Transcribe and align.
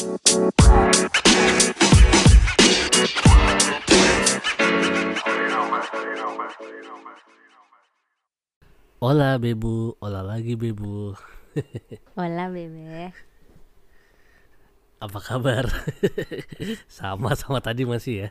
Olah 0.00 0.16
bebu, 9.36 10.00
olah 10.00 10.24
lagi 10.24 10.56
bebu. 10.56 11.12
Hola 12.16 12.48
bebe. 12.48 13.12
Apa 15.04 15.20
kabar? 15.20 15.68
sama 16.88 17.36
sama 17.36 17.60
tadi 17.60 17.84
masih 17.84 18.24
ya. 18.24 18.28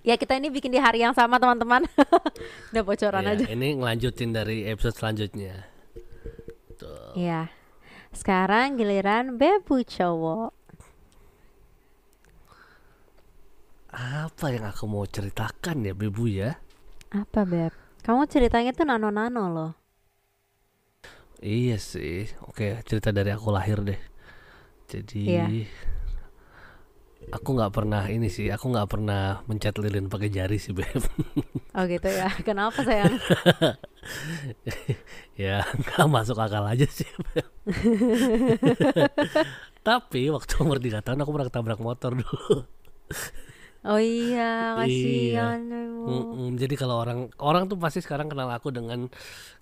Ya 0.00 0.16
kita 0.16 0.40
ini 0.40 0.48
bikin 0.48 0.72
di 0.72 0.80
hari 0.80 1.04
yang 1.04 1.12
sama 1.12 1.36
teman-teman. 1.36 1.84
Udah 2.72 2.80
bocoran 2.80 3.28
Ya, 3.28 3.36
aja. 3.36 3.44
Ini 3.44 3.76
ngelanjutin 3.76 4.32
dari 4.32 4.64
episode 4.72 4.96
selanjutnya. 4.96 5.68
Tuh. 6.80 7.12
Iya. 7.12 7.52
Sekarang 8.18 8.68
giliran 8.80 9.24
bebu 9.40 9.76
cowok. 9.94 10.50
Apa 13.92 14.46
yang 14.54 14.64
aku 14.70 14.84
mau 14.92 15.04
ceritakan 15.14 15.76
ya 15.88 15.94
bebu 16.00 16.24
ya? 16.40 16.50
Apa 17.20 17.40
beb? 17.52 17.72
Kamu 18.06 18.22
ceritanya 18.32 18.70
tuh 18.78 18.86
nano-nano 18.88 19.44
loh. 19.56 19.72
Iya 21.42 21.76
sih. 21.90 22.14
Oke 22.48 22.64
cerita 22.88 23.08
dari 23.16 23.30
aku 23.36 23.48
lahir 23.56 23.78
deh. 23.88 24.00
Jadi 24.92 25.18
Iya. 25.26 25.56
Aku 27.32 27.48
nggak 27.56 27.72
pernah 27.74 28.02
ini 28.06 28.28
sih. 28.30 28.50
Aku 28.52 28.70
nggak 28.70 28.88
pernah 28.90 29.42
mencet 29.50 29.74
lilin 29.78 30.06
pakai 30.06 30.30
jari 30.30 30.58
sih 30.60 30.74
beb. 30.74 31.02
Oh 31.74 31.84
gitu 31.84 32.06
ya. 32.06 32.30
Kenapa 32.46 32.82
sayang? 32.82 33.18
ya 35.40 35.66
nggak 35.66 36.06
masuk 36.06 36.38
akal 36.38 36.66
aja 36.66 36.86
sih 36.86 37.08
beb. 37.34 37.46
Tapi 39.86 40.30
waktu 40.34 40.52
umur 40.62 40.82
3 40.82 41.02
tahun 41.02 41.22
aku 41.22 41.30
pernah 41.30 41.46
ketabrak 41.46 41.80
motor 41.82 42.18
dulu. 42.18 42.66
Oh 43.86 44.02
iya, 44.02 44.74
kasihan 44.74 45.62
ibu. 45.62 46.10
Mm-mm, 46.10 46.58
jadi 46.58 46.74
kalau 46.74 46.98
orang 46.98 47.30
orang 47.38 47.70
tuh 47.70 47.78
pasti 47.78 48.02
sekarang 48.02 48.26
kenal 48.26 48.50
aku 48.50 48.74
dengan 48.74 49.06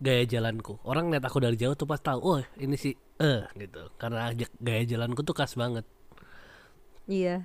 gaya 0.00 0.24
jalanku. 0.24 0.80
Orang 0.80 1.12
lihat 1.12 1.28
aku 1.28 1.44
dari 1.44 1.60
jauh 1.60 1.76
tuh 1.76 1.84
pas 1.84 2.00
tahu, 2.00 2.24
oh 2.24 2.40
ini 2.56 2.72
si 2.80 2.96
eh 3.20 3.44
gitu. 3.52 3.92
Karena 4.00 4.32
gaya 4.64 4.82
jalanku 4.88 5.20
tuh 5.28 5.36
khas 5.36 5.60
banget. 5.60 5.84
Iya. 7.04 7.44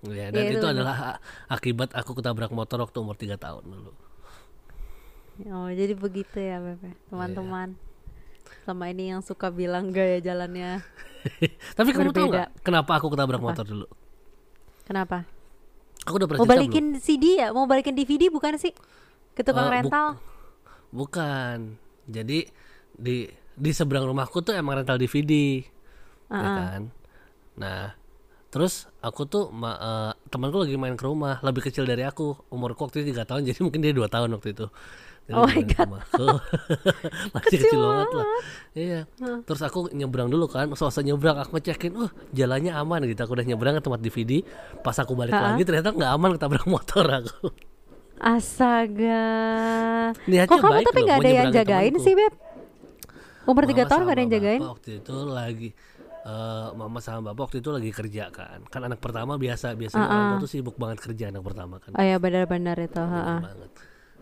Ya, 0.00 0.30
dan 0.30 0.38
Iya, 0.38 0.50
itu 0.52 0.58
itu 0.58 0.66
adalah 0.68 1.18
akibat 1.48 1.90
aku 1.90 2.14
ketabrak 2.14 2.50
motor 2.50 2.78
waktu 2.78 2.96
umur 2.98 3.14
3 3.14 3.34
tahun 3.34 3.64
dulu. 3.64 3.90
Oh 5.48 5.66
jadi 5.68 5.94
begitu 5.94 6.38
ya 6.38 6.58
bebe. 6.58 6.94
Teman-teman. 7.08 7.74
Iya. 7.74 7.86
Selama 8.62 8.84
ini 8.86 9.04
yang 9.08 9.20
suka 9.20 9.50
bilang 9.50 9.90
gaya 9.90 10.18
jalannya. 10.18 10.82
Tapi 11.78 11.90
kamu 11.90 12.10
tahu 12.10 12.26
nggak 12.28 12.48
kenapa 12.60 12.94
aku 12.94 13.06
ketabrak 13.08 13.38
motor 13.38 13.64
dulu? 13.64 13.86
Kenapa? 14.84 15.26
Aku 16.04 16.16
udah 16.16 16.26
pernah 16.26 16.40
Mau 16.40 16.46
cerita 16.46 16.62
belum? 16.64 16.70
balikin 16.70 16.86
CD 16.96 17.24
ya? 17.36 17.50
Mau 17.50 17.66
balikin 17.66 17.92
DVD 17.92 18.30
bukan 18.30 18.54
sih? 18.56 18.70
Ke 19.34 19.42
tukang 19.42 19.66
buk- 19.66 19.74
rental? 19.74 20.06
Bukan. 20.88 21.74
Jadi 22.06 22.48
di 22.94 23.26
di 23.52 23.70
seberang 23.70 24.06
rumahku 24.06 24.40
tuh 24.40 24.54
emang 24.54 24.78
rental 24.78 24.96
DVD. 24.96 25.58
ya 25.60 25.70
Uh-uh. 26.30 26.44
kan 26.44 26.82
nah 27.56 27.97
terus 28.48 28.88
aku 28.98 29.24
tuh 29.24 29.52
ma- 29.52 29.76
eh, 29.76 30.12
temanku 30.28 30.56
lagi 30.58 30.74
main 30.74 30.96
ke 30.96 31.04
rumah 31.04 31.36
lebih 31.40 31.68
kecil 31.68 31.84
dari 31.84 32.00
aku 32.02 32.32
umurku 32.48 32.80
waktu 32.82 33.02
itu 33.02 33.12
tiga 33.12 33.24
tahun 33.24 33.44
jadi 33.48 33.60
mungkin 33.60 33.80
dia 33.80 33.92
dua 33.92 34.08
tahun 34.08 34.32
waktu 34.34 34.50
itu 34.52 34.66
Dia 35.28 35.36
Oh 35.36 35.44
my 35.44 35.60
God. 35.60 35.88
rumahku. 35.92 36.24
masih 37.36 37.58
kecil, 37.60 37.80
banget 37.84 38.08
lah 38.16 38.26
iya 38.72 39.00
terus 39.44 39.60
aku 39.60 39.92
nyebrang 39.92 40.28
dulu 40.28 40.48
kan 40.48 40.72
selesai 40.72 41.04
nyebrang 41.04 41.36
aku 41.36 41.52
ngecekin 41.54 41.92
oh 41.94 42.08
jalannya 42.32 42.72
aman 42.72 43.04
gitu 43.04 43.20
aku 43.20 43.36
udah 43.36 43.44
nyebrang 43.44 43.76
ke 43.76 43.82
tempat 43.84 44.00
DVD 44.00 44.32
pas 44.80 44.96
aku 44.96 45.12
balik 45.12 45.36
Ha-ha. 45.36 45.52
lagi 45.52 45.62
ternyata 45.62 45.92
nggak 45.92 46.10
aman 46.10 46.30
ketabrak 46.34 46.64
motor 46.72 47.04
aku 47.04 47.52
Astaga. 48.18 49.22
Niatnya 50.26 50.48
Kok 50.48 50.58
kamu 50.58 50.80
tapi 50.82 51.00
nggak 51.06 51.18
ada 51.18 51.30
yang 51.30 51.48
jagain 51.52 51.92
temanku. 51.92 52.02
sih 52.02 52.14
beb? 52.14 52.34
Umur 53.46 53.64
tiga 53.64 53.84
tahun 53.86 54.02
nggak 54.02 54.12
ada 54.12 54.22
yang 54.22 54.32
jagain? 54.32 54.60
waktu 54.60 54.90
itu 54.98 55.14
lagi 55.24 55.68
eh, 56.28 56.68
mama 56.76 57.00
sama 57.00 57.32
bapak 57.32 57.48
waktu 57.48 57.58
itu 57.64 57.70
lagi 57.72 57.90
kerja 57.90 58.28
kan. 58.28 58.60
Kan 58.68 58.84
anak 58.84 59.00
pertama 59.00 59.40
biasa 59.40 59.72
biasanya 59.72 60.06
orang 60.06 60.26
tua 60.36 60.44
tuh 60.44 60.50
sibuk 60.52 60.76
banget 60.76 60.98
kerja 61.00 61.32
anak 61.32 61.40
pertama 61.40 61.80
kan. 61.80 61.96
Oh 61.96 62.04
ya 62.04 62.20
benar-benar 62.20 62.76
itu. 62.76 63.00
Sibuk 63.00 63.16
ha-ha. 63.16 63.36
banget. 63.40 63.70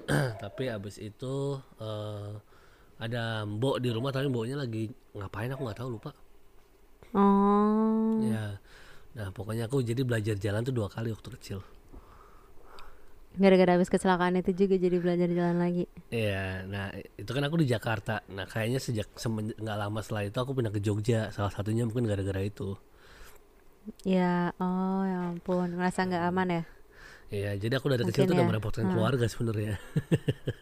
Tapi 0.46 0.62
abis 0.70 1.02
itu 1.02 1.58
eh, 1.82 2.32
ada 2.96 3.44
mbok 3.44 3.82
di 3.82 3.92
rumah 3.92 4.08
tapi 4.08 4.32
mboknya 4.32 4.56
lagi 4.56 4.88
ngapain 5.12 5.52
aku 5.52 5.62
nggak 5.68 5.80
tahu 5.82 5.90
lupa. 6.00 6.16
Oh. 7.16 8.20
ya 8.20 8.60
nah 9.16 9.32
pokoknya 9.32 9.72
aku 9.72 9.80
jadi 9.80 10.04
belajar 10.04 10.36
jalan 10.36 10.60
tuh 10.60 10.76
dua 10.76 10.92
kali 10.92 11.08
waktu 11.08 11.32
kecil 11.40 11.64
Gara-gara 13.36 13.76
habis 13.76 13.92
kecelakaan 13.92 14.40
itu 14.40 14.50
juga 14.56 14.74
jadi 14.80 14.96
belajar 14.96 15.28
jalan 15.28 15.56
lagi. 15.60 15.84
Iya, 16.14 16.62
nah 16.72 16.86
itu 17.20 17.30
kan 17.34 17.42
aku 17.46 17.56
di 17.62 17.66
Jakarta. 17.74 18.22
Nah 18.36 18.46
kayaknya 18.52 18.78
sejak 18.86 19.06
nggak 19.62 19.78
lama 19.82 19.98
setelah 20.04 20.22
itu 20.28 20.38
aku 20.42 20.52
pindah 20.56 20.72
ke 20.76 20.80
Jogja. 20.86 21.20
Salah 21.34 21.52
satunya 21.54 21.82
mungkin 21.88 22.06
gara-gara 22.10 22.42
itu. 22.50 22.78
Ya, 24.02 24.50
oh 24.58 25.02
ya 25.06 25.18
ampun, 25.30 25.68
ngerasa 25.78 26.00
nggak 26.10 26.24
aman 26.30 26.48
ya? 26.56 26.62
Iya, 27.30 27.50
jadi 27.58 27.74
aku 27.82 27.86
dari 27.90 28.04
kecil 28.06 28.22
Mungkin 28.22 28.30
tuh 28.30 28.34
udah 28.38 28.44
ya. 28.46 28.50
merepotkan 28.50 28.86
Hmm. 28.86 28.92
keluarga 28.94 29.26
sebenarnya. 29.26 29.74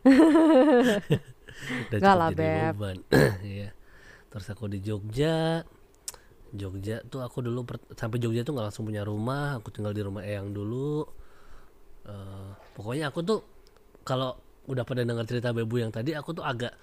Udah 1.89 2.01
cukup 2.01 2.17
lah, 2.19 2.31
Beb. 2.35 2.77
Iya. 3.45 3.69
Terus 4.33 4.47
aku 4.53 4.65
di 4.73 4.79
Jogja. 4.83 5.63
Jogja 6.55 7.03
tuh 7.11 7.21
aku 7.27 7.43
dulu 7.43 7.67
sampai 7.99 8.19
Jogja 8.23 8.47
tuh 8.47 8.55
nggak 8.55 8.67
langsung 8.71 8.87
punya 8.89 9.03
rumah. 9.07 9.59
Aku 9.61 9.69
tinggal 9.75 9.93
di 9.97 10.03
rumah 10.05 10.23
Eyang 10.25 10.55
dulu. 10.55 11.05
Eh, 12.05 12.51
pokoknya 12.77 13.09
aku 13.09 13.21
tuh 13.25 13.41
kalau 14.05 14.37
udah 14.69 14.85
pada 14.85 15.05
dengar 15.05 15.25
cerita 15.29 15.53
Bebu 15.53 15.81
yang 15.81 15.93
tadi, 15.93 16.13
aku 16.13 16.37
tuh 16.37 16.45
agak 16.45 16.77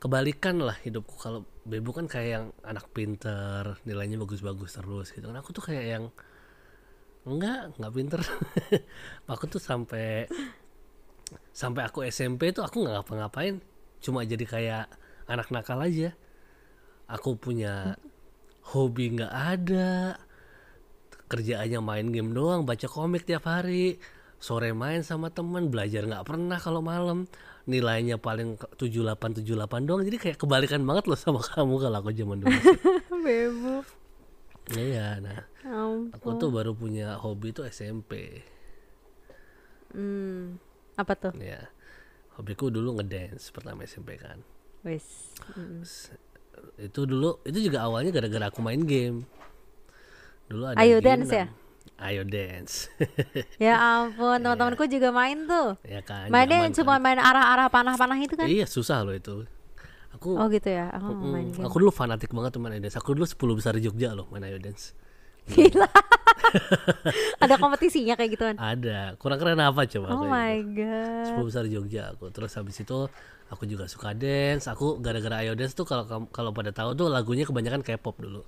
kebalikan 0.00 0.60
lah 0.60 0.76
hidupku. 0.80 1.16
Kalau 1.20 1.44
Bebu 1.64 1.90
kan 1.92 2.06
kayak 2.08 2.28
yang 2.28 2.46
anak 2.64 2.88
pinter, 2.92 3.76
nilainya 3.84 4.16
bagus-bagus 4.20 4.80
terus 4.80 5.12
gitu. 5.12 5.28
Kan 5.28 5.36
aku 5.36 5.52
tuh 5.52 5.64
kayak 5.64 5.84
yang 5.84 6.04
enggak, 7.28 7.76
enggak 7.76 7.92
pinter. 7.92 8.20
aku 9.32 9.44
tuh 9.48 9.60
sampai 9.60 10.28
sampai 11.50 11.82
aku 11.88 12.04
SMP 12.06 12.52
tuh 12.54 12.62
aku 12.62 12.84
nggak 12.84 13.02
ngapa-ngapain 13.02 13.58
cuma 13.98 14.22
jadi 14.22 14.44
kayak 14.46 14.84
anak 15.26 15.50
nakal 15.50 15.80
aja 15.82 16.14
aku 17.10 17.34
punya 17.34 17.98
hobi 18.70 19.16
nggak 19.16 19.32
ada 19.32 20.20
kerjaannya 21.26 21.80
main 21.82 22.08
game 22.14 22.30
doang 22.30 22.62
baca 22.62 22.86
komik 22.86 23.26
tiap 23.26 23.50
hari 23.50 23.98
sore 24.46 24.70
main 24.70 25.02
sama 25.02 25.26
teman 25.28 25.66
belajar 25.66 26.06
nggak 26.06 26.22
pernah 26.22 26.54
kalau 26.56 26.78
malam 26.78 27.26
nilainya 27.66 28.14
paling 28.16 28.54
78 28.78 29.42
78 29.42 29.42
doang 29.82 30.06
jadi 30.06 30.16
kayak 30.16 30.38
kebalikan 30.38 30.86
banget 30.86 31.10
loh 31.10 31.18
sama 31.18 31.42
kamu 31.50 31.82
kalau 31.82 31.98
aku 31.98 32.14
zaman 32.14 32.38
dulu 32.38 32.54
Bebu. 33.26 33.74
iya 34.78 35.18
nah 35.18 35.42
Ampun. 35.62 36.14
aku 36.14 36.28
tuh 36.38 36.50
baru 36.50 36.72
punya 36.72 37.18
hobi 37.18 37.50
tuh 37.50 37.66
SMP 37.66 38.38
Hmm. 39.90 40.60
Apa 40.94 41.16
tuh? 41.16 41.32
ya 41.38 41.72
hobiku 42.36 42.68
dulu 42.68 43.00
ngedance 43.00 43.48
pertama 43.48 43.82
SMP 43.82 44.14
kan 44.14 44.44
Wis. 44.84 45.32
Mm. 45.56 45.80
itu 46.78 47.00
dulu 47.02 47.40
itu 47.42 47.58
juga 47.64 47.82
awalnya 47.82 48.12
gara-gara 48.12 48.46
aku 48.46 48.60
main 48.60 48.84
game 48.84 49.24
dulu 50.46 50.68
ada 50.68 50.76
Ayo 50.76 51.00
game 51.00 51.24
dance 51.24 51.32
ya? 51.32 51.46
Ayo 51.96 52.22
dance 52.22 52.92
Ya 53.62 53.74
ampun, 53.76 54.38
teman-temanku 54.38 54.84
juga 54.84 55.08
main 55.10 55.44
tuh. 55.44 55.78
ya 55.82 56.00
kan 56.00 56.26
Mainnya 56.26 56.64
zaman 56.64 56.74
cuma 56.74 56.94
kan. 56.94 57.02
main 57.02 57.18
arah-arah 57.18 57.68
panah-panah 57.68 58.18
itu 58.18 58.34
kan? 58.34 58.44
iya 58.44 58.64
susah 58.64 59.00
loh 59.00 59.12
itu 59.12 59.46
aku 60.10 60.32
Oh 60.34 60.48
gitu 60.48 60.68
ya. 60.68 60.88
Oh, 60.94 61.10
mm, 61.10 61.24
main 61.26 61.46
game. 61.48 61.62
aku 61.62 61.76
dulu 61.76 61.90
fanatik 61.90 62.30
banget 62.30 62.50
tuh 62.50 62.60
main 62.60 62.72
Ayo 62.72 62.82
dance 62.82 62.94
aku 62.94 63.12
dulu 63.12 63.24
10 63.24 63.36
besar 63.54 63.72
di 63.72 63.82
Jogja 63.82 64.12
loh 64.12 64.26
main 64.28 64.42
Ayo 64.42 64.56
dance 64.56 64.92
Gila. 65.46 65.86
Ada 67.38 67.54
kompetisinya 67.56 68.14
kayak 68.14 68.30
gituan. 68.32 68.54
ada 68.56 69.14
kurang 69.16 69.36
keren 69.36 69.58
apa 69.58 69.86
coba 69.86 70.06
Oh 70.12 70.24
my 70.24 70.58
gitu. 70.66 70.82
god. 70.82 71.38
10 71.38 71.48
besar 71.48 71.62
di 71.62 71.72
Jogja 71.72 72.12
aku 72.12 72.28
terus 72.28 72.52
habis 72.52 72.76
itu 72.76 72.98
aku 73.46 73.62
juga 73.64 73.86
suka 73.86 74.10
dance 74.12 74.66
aku 74.66 74.98
gara-gara 74.98 75.40
Ayo 75.40 75.54
dance 75.54 75.72
tuh 75.72 75.84
kalau 75.84 76.04
kalau 76.28 76.50
pada 76.50 76.70
tahu 76.70 76.92
tuh 76.94 77.06
lagunya 77.06 77.44
kebanyakan 77.44 77.80
K-pop 77.80 78.18
dulu 78.18 78.42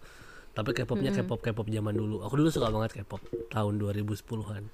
tapi 0.58 0.75
K-popnya 0.75 1.14
K-pop 1.14 1.38
K-pop 1.38 1.70
zaman 1.70 1.94
dulu. 1.94 2.26
Aku 2.26 2.34
dulu 2.34 2.50
suka 2.50 2.66
banget 2.75 2.99
K-pop 2.99 3.22
tahun 3.55 3.78
2010-an 3.78 4.66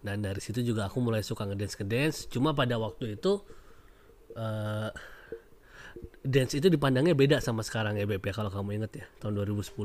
dan 0.00 0.24
dari 0.24 0.40
situ 0.40 0.64
juga 0.64 0.88
aku 0.88 1.00
mulai 1.04 1.20
suka 1.20 1.44
ngedance 1.44 1.76
ke 1.76 1.84
dance 1.84 2.24
cuma 2.28 2.56
pada 2.56 2.80
waktu 2.80 3.20
itu 3.20 3.44
eh 4.32 4.90
dance 6.24 6.56
itu 6.56 6.72
dipandangnya 6.72 7.12
beda 7.12 7.36
sama 7.44 7.60
sekarang 7.60 8.00
ya 8.00 8.08
Beb 8.08 8.24
ya 8.24 8.32
kalau 8.32 8.48
kamu 8.48 8.80
inget 8.80 9.04
ya 9.04 9.06
tahun 9.20 9.44
2010 9.44 9.76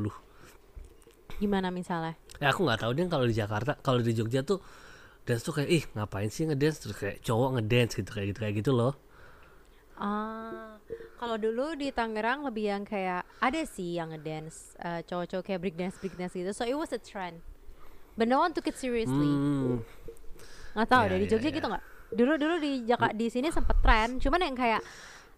Gimana 1.36 1.68
misalnya? 1.68 2.16
ya 2.40 2.56
aku 2.56 2.64
nggak 2.64 2.80
tahu 2.80 2.92
deh 2.96 3.08
kalau 3.12 3.28
di 3.28 3.36
Jakarta 3.36 3.76
kalau 3.84 4.00
di 4.00 4.16
Jogja 4.16 4.48
tuh 4.48 4.64
dance 5.28 5.44
tuh 5.44 5.52
kayak 5.52 5.70
ih 5.74 5.84
ngapain 5.98 6.30
sih 6.32 6.46
ngedance? 6.48 6.86
Terus 6.86 6.96
kayak 6.96 7.18
cowok 7.26 7.60
ngedance 7.60 7.98
gitu 7.98 8.10
kayak 8.14 8.28
gitu 8.32 8.40
kayak 8.40 8.56
gitu 8.62 8.72
loh. 8.72 8.94
Ah, 9.98 10.75
Kalau 11.16 11.36
dulu 11.36 11.74
di 11.74 11.90
Tangerang 11.90 12.46
lebih 12.46 12.70
yang 12.70 12.84
kayak 12.84 13.26
ada 13.40 13.62
sih 13.66 13.98
yang 13.98 14.14
ngedance 14.14 14.78
uh, 14.78 15.02
cowok-cowok 15.02 15.44
kayak 15.44 15.60
break 15.60 15.76
dance 15.76 15.98
break 15.98 16.14
dance 16.14 16.32
gitu. 16.32 16.52
So 16.52 16.62
it 16.62 16.78
was 16.78 16.94
a 16.94 17.02
trend. 17.02 17.42
But 18.14 18.30
no 18.30 18.40
one 18.40 18.54
took 18.54 18.66
it 18.66 18.78
seriously. 18.78 19.28
Hmm, 19.28 19.82
Nggak 20.72 20.88
tahu 20.88 21.04
Iya, 21.04 21.10
deh 21.10 21.18
di 21.18 21.26
iya, 21.26 21.32
Jogja 21.34 21.50
iya. 21.50 21.58
gitu 21.58 21.68
nggak? 21.68 21.84
Dulu 22.14 22.34
dulu 22.38 22.56
di 22.60 22.72
Jaka 22.86 23.08
di 23.12 23.28
sini 23.28 23.48
sempet 23.50 23.78
tren. 23.82 24.22
Cuman 24.22 24.40
yang 24.40 24.56
kayak 24.56 24.82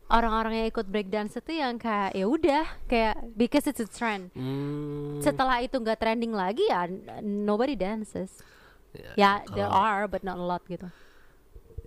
orang-orang 0.07 0.53
yang 0.63 0.67
ikut 0.67 0.85
break 0.85 1.07
dance 1.07 1.35
itu 1.35 1.51
yang 1.55 1.75
kayak 1.75 2.11
ya 2.11 2.25
udah 2.25 2.65
kayak 2.85 3.15
because 3.33 3.65
it's 3.65 3.79
a 3.79 3.87
trend. 3.87 4.29
hmm, 4.35 5.19
Setelah 5.19 5.63
itu 5.63 5.75
nggak 5.75 5.97
trending 5.97 6.31
lagi 6.31 6.67
ya 6.67 6.85
nobody 7.21 7.73
dances. 7.73 8.43
ya, 8.93 9.13
Ya 9.15 9.31
there 9.53 9.67
kalau 9.67 10.03
are 10.03 10.05
but 10.05 10.21
not 10.21 10.35
a 10.35 10.43
lot 10.43 10.61
gitu. 10.65 10.91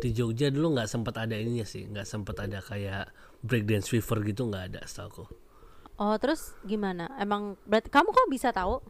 di 0.00 0.16
Jogja 0.16 0.48
dulu 0.48 0.72
nggak 0.74 0.88
sempat 0.88 1.12
ada 1.18 1.36
ininya 1.36 1.66
sih 1.66 1.84
nggak 1.84 2.08
sempat 2.08 2.32
ada 2.40 2.64
kayak 2.64 3.12
breakdance 3.40 3.88
fever 3.88 4.18
gitu 4.24 4.48
nggak 4.48 4.64
ada 4.74 4.82
setahu 4.84 5.28
Oh 6.00 6.16
terus 6.16 6.56
gimana? 6.64 7.12
Emang 7.20 7.60
berarti 7.68 7.92
kamu 7.92 8.08
kok 8.16 8.32
bisa 8.32 8.48
tahu? 8.56 8.80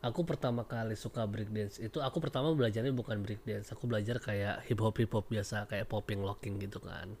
aku 0.00 0.24
pertama 0.24 0.64
kali 0.64 0.96
suka 0.96 1.28
breakdance 1.28 1.76
itu 1.76 2.00
aku 2.00 2.24
pertama 2.24 2.56
belajarnya 2.56 2.88
bukan 2.96 3.20
breakdance 3.20 3.68
aku 3.68 3.84
belajar 3.84 4.16
kayak 4.16 4.64
hip 4.64 4.80
hop 4.80 4.96
hip 4.96 5.12
hop 5.12 5.28
biasa 5.28 5.68
kayak 5.68 5.88
popping 5.88 6.24
locking 6.24 6.56
gitu 6.60 6.80
kan. 6.80 7.16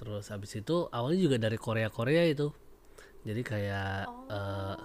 Terus 0.00 0.32
habis 0.32 0.52
itu 0.56 0.88
awalnya 0.88 1.20
juga 1.20 1.36
dari 1.40 1.56
Korea 1.60 1.88
Korea 1.92 2.24
itu. 2.28 2.48
Jadi 3.24 3.42
kayak 3.44 4.08
eh, 4.08 4.76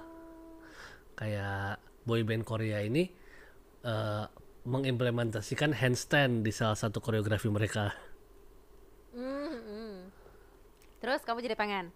kayak 1.20 1.80
boy 2.08 2.24
band 2.28 2.44
Korea 2.44 2.84
ini 2.84 3.08
eh, 3.84 4.26
mengimplementasikan 4.68 5.76
handstand 5.76 6.44
di 6.44 6.52
salah 6.52 6.76
satu 6.76 7.00
koreografi 7.00 7.48
mereka 7.48 7.96
Terus 10.98 11.22
kamu 11.22 11.46
jadi 11.46 11.56
pengen? 11.58 11.94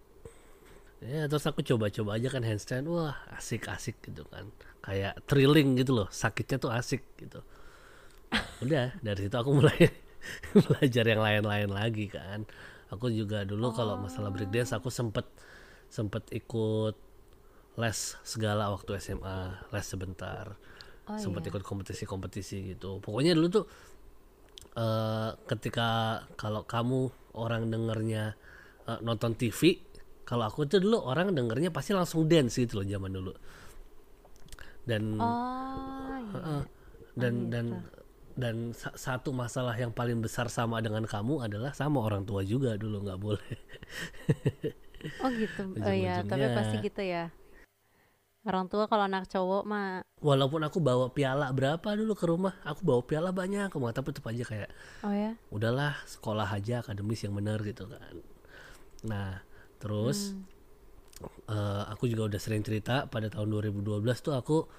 Ya 1.02 1.26
terus 1.26 1.50
aku 1.50 1.66
coba-coba 1.66 2.22
aja 2.22 2.30
kan 2.30 2.46
handstand. 2.46 2.86
Wah 2.86 3.18
asik-asik 3.34 3.98
gitu 4.06 4.22
kan. 4.30 4.54
Kayak 4.86 5.18
thrilling 5.26 5.74
gitu 5.82 5.98
loh. 5.98 6.08
Sakitnya 6.14 6.62
tuh 6.62 6.70
asik 6.70 7.02
gitu. 7.18 7.42
Udah 8.62 8.94
dari 9.02 9.20
situ 9.28 9.36
aku 9.36 9.52
mulai 9.58 9.90
Belajar 10.54 11.06
yang 11.10 11.22
lain-lain 11.26 11.70
lagi 11.74 12.06
kan. 12.06 12.46
Aku 12.94 13.10
juga 13.10 13.42
dulu 13.48 13.74
kalau 13.74 13.98
masalah 13.98 14.30
breakdance 14.30 14.76
Aku 14.78 14.94
sempet 14.94 15.26
Sempet 15.90 16.30
ikut 16.30 16.94
Les 17.82 18.00
segala 18.22 18.70
waktu 18.70 19.02
SMA 19.02 19.66
Les 19.74 19.86
sebentar. 19.88 20.54
Oh, 21.10 21.18
Sempet 21.18 21.50
iya. 21.50 21.50
ikut 21.50 21.64
kompetisi-kompetisi 21.66 22.78
gitu. 22.78 23.02
Pokoknya 23.02 23.34
dulu 23.34 23.50
tuh 23.50 23.66
eh 24.78 25.32
ketika 25.50 26.22
kalau 26.38 26.62
kamu 26.64 27.10
orang 27.36 27.68
dengernya 27.74 28.38
eh, 28.88 29.00
nonton 29.04 29.32
TV, 29.38 29.62
kalau 30.26 30.48
aku 30.48 30.66
tuh 30.70 30.80
dulu 30.84 30.98
orang 31.04 31.34
dengernya 31.36 31.70
pasti 31.74 31.92
langsung 31.98 32.26
dance 32.30 32.58
gitu 32.58 32.82
loh 32.82 32.86
zaman 32.88 33.12
dulu. 33.12 33.34
Dan 34.86 35.04
Oh 35.22 36.18
iya. 36.18 36.42
eh, 36.42 36.64
dan 37.18 37.34
dan 37.54 37.66
dan 38.40 38.56
sa- 38.72 38.96
satu 38.96 39.36
masalah 39.36 39.76
yang 39.76 39.92
paling 39.92 40.24
besar 40.24 40.48
sama 40.48 40.80
dengan 40.80 41.04
kamu 41.04 41.44
adalah 41.46 41.76
sama 41.76 42.00
orang 42.02 42.24
tua 42.24 42.42
juga 42.48 42.80
dulu 42.80 43.04
nggak 43.06 43.20
boleh. 43.20 43.56
Oh 45.22 45.30
gitu. 45.34 45.62
Oh 45.82 45.94
iya, 45.94 46.22
tapi 46.26 46.46
pasti 46.54 46.76
gitu 46.82 47.02
ya. 47.02 47.30
Orang 48.42 48.66
tua 48.74 48.90
kalau 48.90 49.06
anak 49.06 49.30
cowok 49.30 49.64
mah 49.70 50.02
Walaupun 50.22 50.62
aku 50.62 50.78
bawa 50.78 51.10
piala 51.10 51.50
berapa 51.50 51.98
dulu 51.98 52.14
ke 52.14 52.26
rumah, 52.30 52.54
aku 52.62 52.86
bawa 52.86 53.02
piala 53.02 53.30
banyak, 53.34 53.70
aku 53.74 53.82
tapi 53.90 54.14
tetap 54.14 54.26
aja 54.30 54.44
kayak 54.46 54.70
oh 55.02 55.14
ya. 55.14 55.34
udahlah 55.50 55.98
sekolah 56.06 56.46
aja 56.46 56.86
akademis 56.86 57.26
yang 57.26 57.34
benar 57.34 57.58
gitu 57.66 57.90
kan. 57.90 58.22
Nah 59.08 59.42
terus 59.82 60.38
eh, 61.50 61.84
aku 61.90 62.06
juga 62.06 62.30
udah 62.30 62.40
sering 62.42 62.62
cerita 62.62 63.10
pada 63.10 63.30
tahun 63.30 63.50
2012 63.50 64.02
tuh 64.22 64.34
aku 64.38 64.70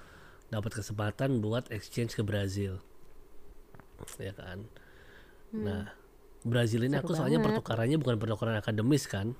dapat 0.51 0.71
kesempatan 0.79 1.41
buat 1.41 1.67
exchange 1.73 2.13
ke 2.13 2.21
Brazil, 2.21 2.77
ya 4.21 4.31
kan. 4.37 4.69
Nah 5.49 5.89
Brazil 6.43 6.85
ini 6.85 6.99
Seru 6.99 7.07
aku 7.07 7.11
soalnya 7.17 7.39
banget. 7.39 7.63
pertukarannya 7.63 7.97
bukan 7.97 8.15
pertukaran 8.21 8.55
akademis 8.59 9.09
kan. 9.09 9.33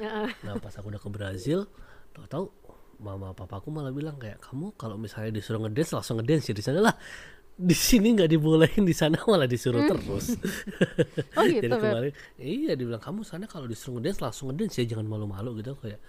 Heeh. 0.00 0.30
Nah 0.42 0.56
pas 0.58 0.72
aku 0.74 0.90
udah 0.90 0.98
ke 0.98 1.10
Brazil, 1.12 1.68
tahu-tahu 2.16 2.48
mama 3.00 3.32
papaku 3.32 3.72
malah 3.72 3.92
bilang 3.92 4.20
kayak 4.20 4.40
kamu 4.44 4.76
kalau 4.76 5.00
misalnya 5.00 5.32
disuruh 5.32 5.60
ngedance 5.64 5.96
langsung 5.96 6.20
ngedance 6.20 6.52
ya 6.52 6.54
di 6.56 6.64
sana 6.64 6.80
lah. 6.90 6.96
Di 7.60 7.76
sini 7.76 8.16
nggak 8.16 8.30
dibolehin 8.30 8.82
di 8.82 8.96
sana 8.96 9.20
malah 9.20 9.44
disuruh 9.44 9.84
terus. 9.84 10.32
Oh 11.36 11.44
gitu, 11.50 11.60
Jadi 11.60 11.68
Beb. 11.68 11.80
kemarin 11.82 12.12
iya 12.36 12.72
dibilang 12.72 12.98
kamu 12.98 13.20
sana 13.20 13.44
kalau 13.44 13.68
disuruh 13.68 14.00
ngedance 14.00 14.18
langsung 14.18 14.48
ngedance 14.48 14.80
ya 14.80 14.88
jangan 14.88 15.04
malu-malu 15.04 15.60
gitu 15.60 15.76
kayak 15.76 16.00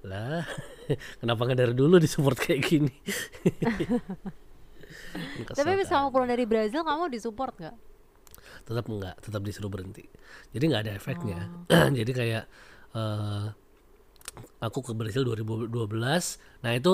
lah 0.00 0.44
kenapa 1.20 1.40
nggak 1.42 1.58
dari 1.58 1.72
dulu 1.72 1.96
disupport 1.96 2.36
kayak 2.36 2.60
gini. 2.62 2.92
Tapi 5.50 5.68
habis 5.68 5.88
kan. 5.88 6.04
kamu 6.04 6.08
pulang 6.10 6.28
dari 6.28 6.44
Brazil 6.44 6.82
kamu 6.82 7.08
disupport 7.08 7.54
nggak? 7.56 7.76
tetap 8.60 8.86
enggak 8.86 9.16
tetap 9.18 9.40
disuruh 9.40 9.66
berhenti 9.66 10.04
jadi 10.52 10.64
nggak 10.68 10.82
ada 10.84 10.92
efeknya 10.94 11.48
Oh. 11.66 11.88
jadi 11.98 12.12
kayak 12.12 12.44
eh 12.92 13.46
aku 14.60 14.78
ke 14.84 14.92
Brazil 14.92 15.24
2012 15.24 15.72
nah 16.60 16.70
itu 16.70 16.92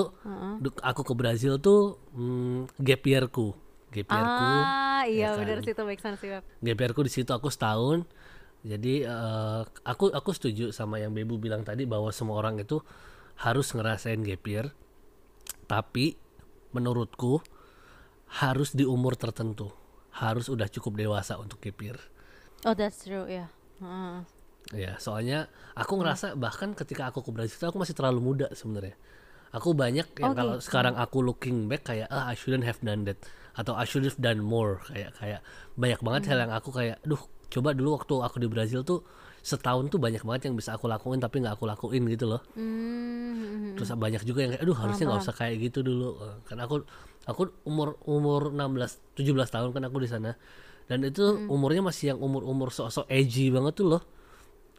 du- 0.57 0.81
aku 0.81 1.01
ke 1.03 1.13
Brazil 1.13 1.59
tuh 1.59 1.99
hmm, 2.15 2.71
gap 2.79 3.03
year-ku 3.03 3.51
gap 3.93 4.07
year-ku 4.11 4.43
Ah 4.43 5.03
iya 5.07 5.31
ya 5.31 5.39
benar 5.39 5.57
kan? 5.59 5.65
sih 5.65 5.71
itu 5.73 5.83
make 5.87 6.01
sense 6.03 6.19
sih 6.19 6.29
year-ku 6.81 7.01
di 7.05 7.11
situ 7.13 7.31
aku 7.31 7.47
setahun 7.47 8.03
jadi 8.65 9.07
eh, 9.07 9.61
aku 9.85 10.11
aku 10.11 10.29
setuju 10.35 10.75
sama 10.75 10.99
yang 10.99 11.13
Bebu 11.15 11.39
bilang 11.39 11.63
tadi 11.63 11.87
bahwa 11.87 12.11
semua 12.11 12.41
orang 12.41 12.59
itu 12.59 12.83
harus 13.39 13.71
ngerasain 13.71 14.19
year 14.25 14.73
tapi 15.69 16.17
menurutku 16.73 17.39
harus 18.43 18.75
di 18.75 18.83
umur 18.83 19.15
tertentu 19.15 19.71
harus 20.17 20.49
udah 20.49 20.67
cukup 20.67 20.97
dewasa 20.97 21.37
untuk 21.37 21.61
year 21.63 21.97
Oh 22.65 22.73
that's 22.73 23.05
true 23.05 23.29
ya. 23.29 23.53
Heeh. 23.77 24.25
Ya, 24.73 24.97
soalnya 24.97 25.45
aku 25.77 26.01
ngerasa 26.01 26.33
bahkan 26.33 26.73
ketika 26.73 27.07
aku 27.13 27.21
ke 27.21 27.29
Brazil 27.29 27.69
aku 27.69 27.77
masih 27.77 27.93
terlalu 27.93 28.19
muda 28.19 28.47
sebenarnya. 28.51 28.97
Aku 29.53 29.77
banyak 29.77 30.09
yang 30.17 30.33
Oh, 30.33 30.35
kalau 30.35 30.55
gitu. 30.57 30.65
sekarang 30.67 30.97
aku 30.97 31.21
looking 31.21 31.69
back 31.69 31.85
kayak 31.87 32.09
ah 32.09 32.27
I 32.27 32.35
shouldn't 32.35 32.65
have 32.65 32.81
done 32.81 33.05
that 33.05 33.21
atau 33.57 33.73
I 33.73 33.83
should 33.83 34.05
have 34.05 34.15
done 34.15 34.39
more 34.39 34.77
kayak 34.85 35.17
kayak 35.17 35.41
banyak 35.73 35.99
banget 35.99 36.21
Hmm. 36.23 36.29
hal 36.29 36.37
yang 36.45 36.53
aku 36.53 36.69
kayak 36.69 37.01
duh 37.01 37.17
coba 37.47 37.73
dulu 37.73 37.97
waktu 37.97 38.13
aku 38.19 38.37
di 38.37 38.47
Brazil 38.47 38.83
tuh 38.83 39.01
setahun 39.41 39.87
tuh 39.87 39.97
banyak 39.97 40.21
banget 40.21 40.51
yang 40.51 40.55
bisa 40.55 40.75
aku 40.75 40.85
lakuin 40.85 41.17
tapi 41.17 41.39
nggak 41.39 41.55
aku 41.55 41.65
lakuin 41.65 42.03
gitu 42.05 42.27
loh. 42.27 42.41
Hmm. 42.53 43.73
Terus 43.73 43.89
banyak 43.91 44.21
juga 44.21 44.39
yang 44.43 44.51
kayak 44.53 44.63
aduh 44.63 44.77
harusnya 44.77 45.05
nggak 45.07 45.21
usah 45.23 45.35
kayak 45.35 45.55
gitu 45.63 45.79
dulu. 45.81 46.19
Kan 46.43 46.59
aku 46.59 46.83
aku 47.23 47.41
umur 47.63 47.95
umur 48.03 48.51
16 48.51 49.15
17 49.15 49.25
tahun 49.49 49.69
kan 49.71 49.83
aku 49.83 49.97
di 49.99 50.09
sana. 50.09 50.35
Dan 50.85 51.01
itu 51.01 51.23
Hmm. 51.23 51.47
umurnya 51.49 51.81
masih 51.81 52.11
yang 52.11 52.19
umur-umur 52.19 52.69
sok-sok 52.69 53.07
edgy 53.07 53.49
banget 53.49 53.73
tuh 53.75 53.87
loh. 53.89 54.03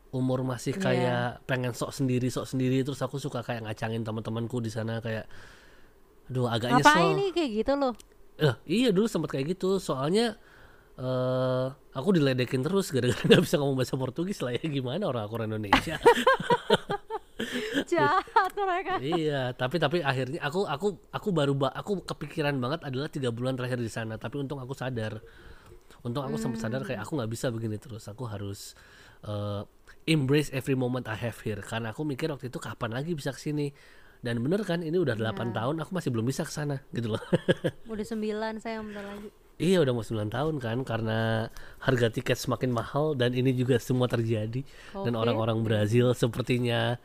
Umur 0.09 0.41
masih 0.41 0.73
Iya. 0.73 0.81
kayak 0.81 1.25
pengen 1.45 1.73
sok 1.73 1.93
sendiri 1.93 2.29
sok 2.29 2.47
sendiri 2.47 2.81
terus 2.81 3.01
aku 3.01 3.17
suka 3.17 3.41
kayak 3.41 3.65
ngacangin 3.65 4.05
teman-temanku 4.05 4.57
di 4.59 4.69
sana 4.69 5.01
kayak 5.01 5.25
aduh 6.29 6.45
agak 6.47 6.69
Ngapain 6.75 6.85
nyesel. 7.09 7.17
nih 7.17 7.31
kayak 7.33 7.51
gitu 7.57 7.73
loh? 7.75 7.95
Eh, 8.39 8.55
iya 8.71 8.89
dulu 8.95 9.11
sempat 9.11 9.35
kayak 9.35 9.59
gitu. 9.59 9.83
Soalnya 9.83 10.39
eh 10.99 11.67
aku 11.95 12.09
diledekin 12.15 12.63
terus 12.63 12.91
gara-gara 12.91 13.23
nggak 13.29 13.43
bisa 13.43 13.59
ngomong 13.59 13.77
bahasa 13.79 13.95
Portugis 13.99 14.39
lah 14.43 14.55
ya. 14.55 14.63
Gimana 14.63 15.11
orang 15.11 15.27
aku 15.27 15.35
orang 15.39 15.51
Indonesia? 15.55 15.99
Jahat 17.91 18.53
mereka. 18.59 18.99
iya 18.99 19.55
tapi 19.55 19.79
tapi 19.79 20.03
akhirnya 20.03 20.43
aku 20.43 20.67
aku 20.67 20.99
aku 21.15 21.29
baru 21.31 21.55
ba 21.55 21.71
aku 21.71 22.03
kepikiran 22.03 22.59
banget 22.59 22.83
adalah 22.83 23.07
tiga 23.07 23.31
bulan 23.31 23.55
terakhir 23.59 23.79
di 23.79 23.91
sana. 23.91 24.19
Tapi 24.19 24.39
untung 24.39 24.59
aku 24.63 24.75
sadar. 24.75 25.23
Untung 26.07 26.23
aku 26.23 26.39
sempat 26.39 26.63
sadar 26.63 26.83
kayak 26.87 27.03
aku 27.03 27.19
nggak 27.19 27.31
bisa 27.31 27.51
begini 27.51 27.79
terus. 27.79 28.07
Aku 28.11 28.27
harus 28.27 28.75
eh, 29.27 29.63
embrace 30.07 30.51
every 30.55 30.75
moment 30.79 31.07
I 31.07 31.19
have 31.19 31.39
here. 31.43 31.63
Karena 31.63 31.91
aku 31.95 32.03
mikir 32.07 32.31
waktu 32.31 32.51
itu 32.51 32.59
kapan 32.59 32.91
lagi 32.95 33.15
bisa 33.15 33.31
ke 33.35 33.41
sini 33.41 33.71
dan 34.19 34.43
bener 34.43 34.67
kan 34.67 34.83
ini 34.83 34.99
udah 34.99 35.15
8 35.15 35.55
tahun 35.55 35.79
aku 35.79 35.91
masih 35.95 36.11
belum 36.11 36.27
bisa 36.27 36.43
ke 36.43 36.51
sana 36.51 36.83
gitu 36.91 37.15
loh. 37.15 37.23
Udah 37.93 38.07
sembilan 38.07 38.59
saya 38.59 38.83
bentar 38.83 39.05
lagi. 39.07 39.31
iya 39.59 39.83
udah 39.83 39.91
mau 39.91 40.07
9 40.07 40.31
tahun 40.31 40.55
kan 40.63 40.79
karena 40.87 41.51
harga 41.83 42.15
tiket 42.15 42.39
semakin 42.39 42.71
mahal 42.71 43.19
dan 43.19 43.35
ini 43.35 43.55
juga 43.55 43.79
semua 43.79 44.07
terjadi. 44.07 44.63
Dan 44.95 45.15
Covid. 45.15 45.23
orang-orang 45.23 45.59
Brazil 45.63 46.15
sepertinya 46.15 46.99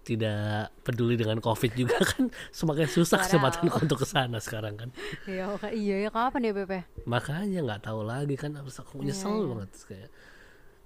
tidak 0.00 0.72
peduli 0.80 1.12
dengan 1.12 1.44
covid 1.44 1.76
juga 1.76 2.00
kan 2.16 2.32
semakin 2.50 2.88
susah 2.88 3.20
kesempatan 3.20 3.68
untuk 3.84 4.00
ke 4.00 4.06
sana 4.08 4.38
sekarang 4.40 4.74
kan. 4.78 4.88
Iya, 5.28 5.54
iya 5.70 5.96
ya 6.06 6.10
kapan 6.10 6.50
ya 6.50 6.52
Pepe? 6.56 6.88
makanya 7.04 7.60
nggak 7.66 7.82
tahu 7.84 8.00
lagi 8.06 8.34
kan 8.38 8.54
harus 8.56 8.80
aku 8.80 9.02
Iya, 9.04 9.12
nyesel 9.12 9.44
banget 9.50 9.68
Terus 9.74 9.84
kayak. 9.86 10.10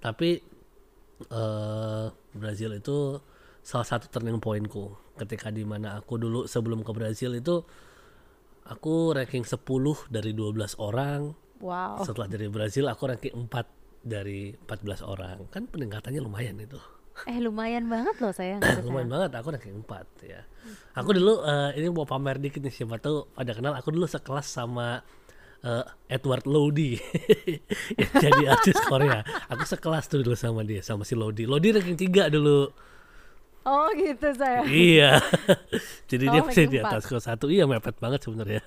Tapi 0.03 0.29
eh 1.31 2.05
Brazil 2.35 2.75
itu 2.75 3.17
salah 3.63 3.87
satu 3.87 4.11
turning 4.11 4.37
pointku 4.37 5.04
ketika 5.15 5.49
di 5.49 5.63
mana 5.63 5.99
aku 5.99 6.19
dulu 6.19 6.45
sebelum 6.45 6.83
ke 6.83 6.91
Brazil 6.91 7.35
itu 7.35 7.63
aku 8.67 9.15
ranking 9.15 9.45
10 9.47 9.61
dari 10.11 10.31
12 10.35 10.77
orang. 10.81 11.33
Wow. 11.55 12.03
setelah 12.03 12.27
dari 12.27 12.51
Brazil 12.51 12.91
aku 12.91 13.07
ranking 13.07 13.47
4 13.47 14.03
dari 14.03 14.53
14 14.53 15.01
orang. 15.07 15.47
Kan 15.49 15.71
peningkatannya 15.71 16.19
lumayan 16.19 16.59
itu. 16.59 16.77
Eh 17.23 17.39
lumayan 17.39 17.87
banget 17.87 18.19
loh 18.19 18.35
sayang. 18.35 18.59
harusnya. 18.63 18.83
lumayan 18.83 19.09
banget 19.09 19.31
aku 19.39 19.47
ranking 19.55 19.79
4 19.81 20.27
ya. 20.27 20.41
Aku 20.99 21.15
dulu 21.15 21.41
eh, 21.47 21.79
ini 21.79 21.87
mau 21.89 22.03
pamer 22.03 22.43
dikit 22.43 22.59
nih 22.59 22.73
siapa 22.75 22.99
tahu 22.99 23.31
pada 23.31 23.55
kenal. 23.55 23.73
Aku 23.79 23.95
dulu 23.95 24.03
sekelas 24.03 24.45
sama 24.45 24.99
eh, 25.63 25.83
Edward 26.11 26.43
Lodi 26.43 26.99
yang 27.99 28.13
jadi 28.19 28.43
artis 28.51 28.75
Korea. 28.83 29.23
Aku 29.47 29.63
sekelas 29.63 30.11
tuh 30.11 30.21
dulu 30.21 30.35
sama 30.35 30.67
dia 30.67 30.83
sama 30.83 31.07
si 31.07 31.15
Lodi. 31.15 31.47
Lodi 31.47 31.71
ranking 31.71 31.95
3 31.97 32.27
dulu 32.35 32.67
Oh 33.65 33.89
gitu 33.97 34.29
sayang. 34.37 34.69
iya. 34.69 35.17
Jadi 36.09 36.25
dia 36.29 36.37
Oh, 36.37 36.45
masih 36.45 36.69
ranking 36.69 36.73
di 36.73 36.79
atas 36.79 37.03
kelas 37.09 37.25
satu. 37.25 37.49
Iya 37.49 37.65
mepet 37.65 37.97
banget 37.97 38.21
sebenarnya. 38.21 38.61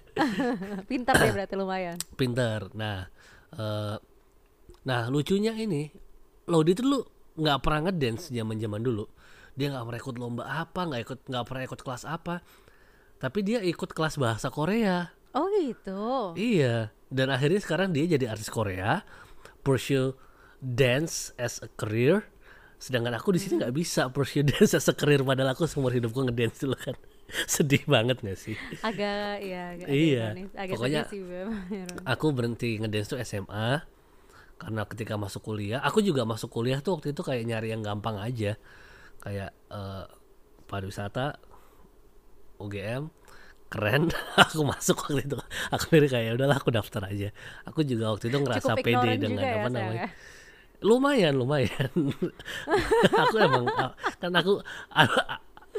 Pintar 0.90 1.14
ya 1.20 1.30
berarti 1.32 1.54
lumayan. 1.54 1.96
pinter 2.16 2.72
nah 2.72 3.08
eh, 3.52 3.96
nah 4.82 5.00
lucunya 5.08 5.52
ini 5.52 5.92
Lodi 6.44 6.72
tuh 6.72 6.84
dulu 6.84 7.00
nggak 7.36 7.58
pernah 7.60 7.88
ngedance 7.88 8.32
zaman 8.32 8.56
zaman 8.56 8.80
dulu. 8.80 9.04
Dia 9.56 9.72
nggak 9.72 9.84
pernah 9.86 10.00
ikut 10.00 10.16
lomba 10.16 10.42
apa 10.44 10.80
nggak 10.88 11.02
ikut 11.04 11.18
nggak 11.28 11.44
pernah 11.44 11.62
ikut 11.64 11.80
kelas 11.80 12.04
apa. 12.04 12.40
Tapi 13.16 13.38
dia 13.40 13.60
ikut 13.60 13.92
kelas 13.92 14.16
bahasa 14.16 14.48
Korea. 14.48 15.08
Oh 15.32 15.48
gitu. 15.52 16.32
iya. 16.36 16.92
Dan 17.08 17.28
akhirnya 17.28 17.60
sekarang 17.60 17.92
dia 17.92 18.04
jadi 18.06 18.32
artis 18.32 18.48
Korea. 18.48 19.04
Pursue 19.60 20.12
dance 20.60 21.32
as 21.36 21.60
a 21.60 21.68
career 21.76 22.28
sedangkan 22.84 23.16
aku 23.16 23.32
di 23.32 23.40
sini 23.40 23.56
nggak 23.56 23.72
bisa 23.72 24.12
pursue 24.12 24.44
dance 24.48 24.76
as 24.76 24.84
a 24.84 24.92
career 24.92 25.24
padahal 25.24 25.56
aku 25.56 25.64
seumur 25.64 25.88
hidupku 25.88 26.20
ngedance 26.20 26.60
dulu 26.60 26.76
kan. 26.76 26.92
Sedih 27.48 27.80
banget 27.88 28.20
gak 28.20 28.36
sih? 28.36 28.52
Agak 28.84 29.40
ya 29.40 29.72
agak 29.72 29.88
Iya, 29.88 30.24
agak 30.52 30.76
pokoknya- 30.76 31.04
sedih 31.08 31.24
sih, 31.24 32.04
aku 32.12 32.26
berhenti 32.30 32.76
ngedance 32.76 33.08
tuh 33.08 33.18
SMA 33.18 33.80
karena 34.54 34.82
ketika 34.84 35.16
masuk 35.16 35.40
kuliah 35.42 35.80
aku 35.80 35.98
juga 35.98 36.22
masuk 36.22 36.46
kuliah 36.46 36.78
tuh 36.78 36.94
waktu 36.94 37.10
itu 37.10 37.24
kayak 37.24 37.42
nyari 37.48 37.72
yang 37.72 37.80
gampang 37.80 38.20
aja. 38.20 38.60
Kayak 39.18 39.56
eh, 39.72 40.04
pariwisata 40.68 41.40
UGM 42.56 43.08
keren. 43.66 44.12
Aku 44.38 44.62
masuk 44.62 45.00
waktu 45.02 45.24
itu. 45.24 45.38
Aku 45.72 45.84
mikir 45.90 46.06
kayak 46.06 46.24
"Ya 46.28 46.32
udahlah 46.36 46.60
aku 46.60 46.70
daftar 46.70 47.08
aja. 47.08 47.32
Aku 47.66 47.82
juga 47.82 48.12
waktu 48.14 48.30
itu 48.30 48.38
ngerasa 48.38 48.76
Cukup 48.76 48.84
pede 48.84 49.10
dengan 49.18 49.42
ya, 49.42 49.54
apa 49.58 49.68
namanya. 49.68 50.06
ya? 50.06 50.08
Lumayan 50.84 51.34
lumayan 51.34 51.88
aku 53.24 53.36
emang 53.40 53.64
kan 54.20 54.32
aku 54.36 54.60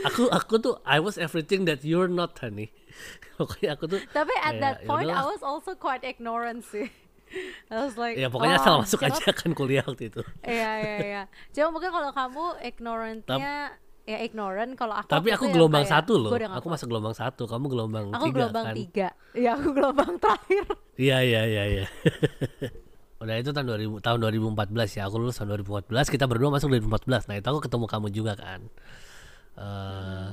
aku 0.02 0.24
aku 0.28 0.54
tuh 0.58 0.76
I 0.82 0.98
was 0.98 1.16
everything 1.16 1.70
that 1.70 1.86
you're 1.86 2.10
not 2.10 2.34
honey 2.42 2.74
pokoknya 3.38 3.78
aku 3.78 3.86
tuh 3.86 4.02
Tapi 4.12 4.34
at 4.42 4.58
kayak, 4.58 4.64
that 4.66 4.76
"Ya 4.82 4.88
point 4.90 5.08
I 5.08 5.14
udahlah." 5.14 5.30
was 5.30 5.42
also 5.46 5.72
quite 5.76 6.02
ignorant 6.02 6.64
sih. 6.66 6.90
I 7.74 7.84
was 7.84 7.98
like, 7.98 8.16
ya 8.16 8.30
pokoknya 8.30 8.58
oh, 8.58 8.64
asal 8.64 8.74
masuk 8.86 9.02
aja 9.02 9.34
kan 9.34 9.52
kuliah 9.52 9.84
waktu 9.84 10.08
itu 10.14 10.22
Iya 10.46 10.72
iya 10.80 10.96
iya. 11.02 11.22
Cuma 11.52 11.76
mungkin 11.76 11.90
kalau 11.92 12.14
kamu 12.14 12.46
ignorantnya 12.64 13.76
ya 14.06 14.18
ignorant 14.22 14.72
kalau 14.78 14.94
aku 14.94 15.10
Tapi 15.10 15.34
aku 15.34 15.50
yang 15.50 15.54
gelombang 15.58 15.84
kayak, 15.84 16.06
satu 16.06 16.14
loh. 16.22 16.32
Aku 16.32 16.68
masuk 16.70 16.88
gelombang 16.88 17.18
satu, 17.18 17.44
kamu 17.50 17.66
gelombang 17.68 18.06
Aku 18.14 18.30
tiga 18.30 18.38
gelombang 18.38 18.66
kan? 18.70 18.76
tiga. 18.78 19.08
Iya 19.34 19.50
aku 19.58 19.68
gelombang 19.74 20.12
terakhir. 20.22 20.66
Iya 20.96 21.18
iya 21.26 21.42
iya 21.50 21.64
iya. 21.66 21.86
Udah 23.26 23.42
itu 23.42 23.50
tahun 23.50 23.68
2000 23.74 24.06
tahun 24.06 24.18
2014 24.22 25.02
ya. 25.02 25.10
Aku 25.10 25.18
lulus 25.18 25.42
tahun 25.42 25.58
2014. 25.66 26.14
Kita 26.14 26.30
berdua 26.30 26.54
masuk 26.54 26.70
2014. 26.70 27.26
Nah 27.30 27.36
itu 27.42 27.48
aku 27.50 27.60
ketemu 27.66 27.86
kamu 27.90 28.08
juga 28.14 28.34
kan. 28.38 28.62
eh 29.58 30.30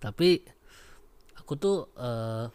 Tapi 0.00 0.28
aku 1.36 1.52
tuh 1.60 1.78
eh 2.00 2.46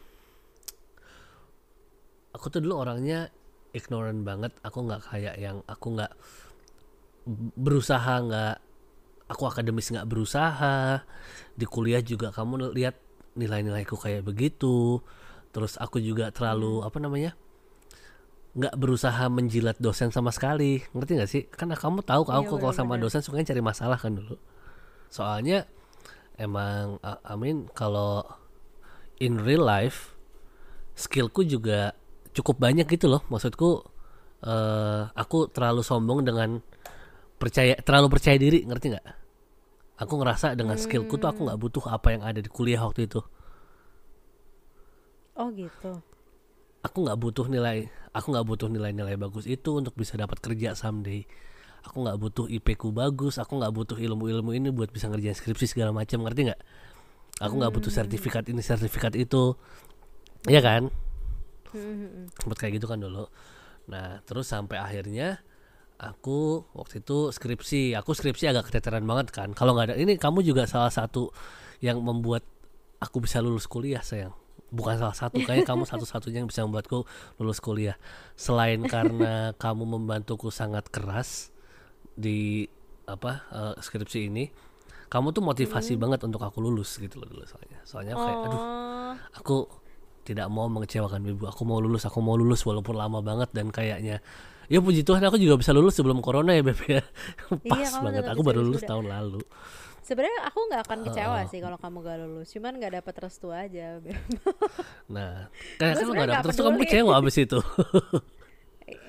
aku 2.33 2.45
tuh 2.49 2.59
dulu 2.65 2.81
orangnya 2.81 3.29
ignorant 3.77 4.25
banget. 4.25 4.51
Aku 4.65 4.83
nggak 4.89 5.13
kayak 5.13 5.35
yang 5.37 5.61
aku 5.69 5.93
nggak 5.93 6.11
berusaha 7.59 8.13
nggak 8.23 8.55
aku 9.27 9.43
akademis 9.45 9.91
nggak 9.91 10.07
berusaha 10.07 11.03
di 11.53 11.65
kuliah 11.67 11.99
juga 11.99 12.31
kamu 12.31 12.71
lihat 12.71 12.95
nilai-nilaiku 13.35 13.99
kayak 13.99 14.23
begitu 14.23 15.03
terus 15.51 15.75
aku 15.75 15.99
juga 15.99 16.31
terlalu 16.31 16.81
apa 16.87 16.97
namanya 17.03 17.35
nggak 18.57 18.73
berusaha 18.73 19.29
menjilat 19.29 19.77
dosen 19.77 20.09
sama 20.09 20.33
sekali. 20.33 20.81
Ngerti 20.89 21.11
nggak 21.13 21.29
sih? 21.29 21.43
Karena 21.45 21.77
kamu 21.77 22.01
tahu 22.01 22.25
Iya, 22.25 22.41
aku 22.41 22.53
kalau 22.57 22.73
sama 22.73 22.97
dosen 22.97 23.21
sukanya 23.21 23.53
cari 23.53 23.61
masalah 23.61 24.01
kan 24.01 24.17
dulu. 24.17 24.33
Soalnya 25.13 25.69
emang 26.41 26.97
I 27.03 27.35
mean 27.37 27.69
kalau 27.77 28.25
in 29.21 29.37
real 29.37 29.61
life 29.61 30.17
skillku 30.97 31.45
juga 31.45 31.93
cukup 32.33 32.57
banyak 32.57 32.89
gitu 32.89 33.05
loh. 33.05 33.21
Maksudku 33.29 33.85
eh 34.41 35.01
aku 35.13 35.53
terlalu 35.53 35.85
sombong 35.85 36.25
dengan 36.25 36.57
percaya 37.37 37.77
terlalu 37.77 38.09
percaya 38.09 38.41
diri 38.41 38.65
ngerti 38.65 38.97
nggak? 38.97 39.07
Aku 40.01 40.17
ngerasa 40.17 40.57
dengan 40.57 40.81
skillku 40.81 41.21
tuh 41.21 41.29
aku 41.29 41.45
nggak 41.45 41.61
butuh 41.61 41.85
apa 41.93 42.13
yang 42.13 42.25
ada 42.25 42.41
di 42.41 42.49
kuliah 42.49 42.81
waktu 42.81 43.05
itu. 43.05 43.21
Oh 45.37 45.53
gitu. 45.53 46.01
Aku 46.87 47.03
nggak 47.03 47.19
butuh 47.19 47.45
nilai 47.51 47.91
aku 48.15 48.31
nggak 48.31 48.47
butuh 48.47 48.71
nilai-nilai 48.71 49.19
bagus 49.19 49.43
itu 49.43 49.75
untuk 49.75 49.93
bisa 49.99 50.15
dapat 50.15 50.39
kerja 50.39 50.73
someday. 50.73 51.27
Aku 51.83 52.03
nggak 52.03 52.17
butuh 52.19 52.45
IP 52.47 52.79
ku 52.79 52.95
bagus 52.95 53.39
aku 53.39 53.59
nggak 53.59 53.71
butuh 53.75 53.97
ilmu-ilmu 53.99 54.55
ini 54.55 54.71
buat 54.71 54.91
bisa 54.91 55.11
ngerjain 55.11 55.35
skripsi 55.35 55.75
segala 55.75 55.91
macam 55.91 56.23
ngerti 56.23 56.51
nggak? 56.51 56.61
Aku 57.43 57.53
nggak 57.59 57.71
butuh 57.75 57.91
sertifikat 57.91 58.47
ini 58.47 58.63
sertifikat 58.63 59.13
itu. 59.19 59.59
Iya 60.47 60.63
kan? 60.63 60.83
Hmm, 61.75 62.31
sempet 62.39 62.57
kayak 62.57 62.79
gitu 62.79 62.87
kan 62.87 63.03
dulu. 63.03 63.27
Nah 63.91 64.23
terus 64.23 64.47
sampai 64.47 64.79
akhirnya 64.79 65.43
aku 65.99 66.65
waktu 66.73 67.03
itu 67.03 67.29
skripsi. 67.35 67.93
Aku 67.99 68.15
skripsi 68.15 68.49
agak 68.49 68.71
keteteran 68.71 69.03
banget 69.03 69.35
kan. 69.35 69.51
Kalau 69.51 69.75
nggak 69.75 69.93
ada 69.93 69.95
ini 69.99 70.15
kamu 70.15 70.41
juga 70.43 70.65
salah 70.65 70.91
satu 70.91 71.29
yang 71.83 72.01
membuat 72.01 72.41
aku 72.97 73.21
bisa 73.21 73.37
lulus 73.43 73.69
kuliah 73.69 74.01
sayang 74.01 74.33
bukan 74.67 74.99
salah 74.99 75.15
satu 75.15 75.39
kayaknya 75.39 75.63
kamu 75.63 75.87
satu-satunya 75.87 76.43
yang 76.43 76.49
bisa 76.49 76.63
membuatku 76.67 77.07
lulus 77.39 77.59
kuliah. 77.59 77.95
Selain 78.35 78.83
karena 78.83 79.51
kamu 79.63 79.83
membantuku 79.87 80.51
sangat 80.51 80.87
keras 80.87 81.55
di 82.13 82.67
apa 83.07 83.47
eh, 83.49 83.75
skripsi 83.79 84.27
ini 84.27 84.51
kamu 85.07 85.31
tuh 85.31 85.39
motivasi 85.39 85.95
banget 85.95 86.19
untuk 86.27 86.43
aku 86.43 86.59
lulus 86.59 86.99
gitu 86.99 87.23
loh 87.23 87.27
dulu 87.31 87.47
soalnya. 87.47 87.79
Soalnya 87.87 88.13
kayak 88.15 88.37
aduh 88.43 88.63
Oh, 89.07 89.15
aku 89.39 89.57
tidak 90.27 90.51
mau 90.51 90.67
mengecewakan 90.67 91.23
ibu. 91.23 91.47
Aku 91.47 91.63
mau 91.63 91.79
lulus 91.79 92.03
aku 92.03 92.19
mau 92.19 92.35
lulus 92.35 92.59
walaupun 92.67 92.99
lama 92.99 93.23
banget 93.23 93.47
dan 93.55 93.71
kayaknya 93.71 94.19
ya 94.67 94.83
puji 94.83 95.07
Tuhan 95.07 95.23
aku 95.23 95.39
juga 95.39 95.55
bisa 95.55 95.71
lulus 95.71 95.95
sebelum 95.95 96.19
corona 96.19 96.51
ya 96.51 96.59
beb 96.59 96.75
ya. 96.91 96.99
Pas 97.71 97.87
Iya, 97.87 98.03
banget. 98.03 98.23
aku 98.27 98.43
baru 98.43 98.59
lulus 98.67 98.83
wisuda. 98.83 98.91
tahun 98.91 99.05
lalu 99.07 99.39
sebenarnya 100.07 100.39
aku 100.47 100.59
nggak 100.71 100.81
akan 100.87 100.99
kecewa 101.11 101.39
sih 101.51 101.59
kalau 101.59 101.75
kamu 101.75 101.97
gak 101.99 102.17
lulus. 102.23 102.47
Cuman 102.55 102.79
nggak 102.79 103.03
dapat 103.03 103.15
restu 103.27 103.51
aja. 103.51 103.99
Nah 105.13 105.51
kayak 105.75 105.93
kan 105.99 106.07
dapet 106.07 106.15
nggak 106.15 106.43
terus 106.47 106.55
tuh 106.55 106.65
kamu 106.71 106.77
kecewa 106.87 107.11
abis 107.19 107.35
itu. 107.43 107.59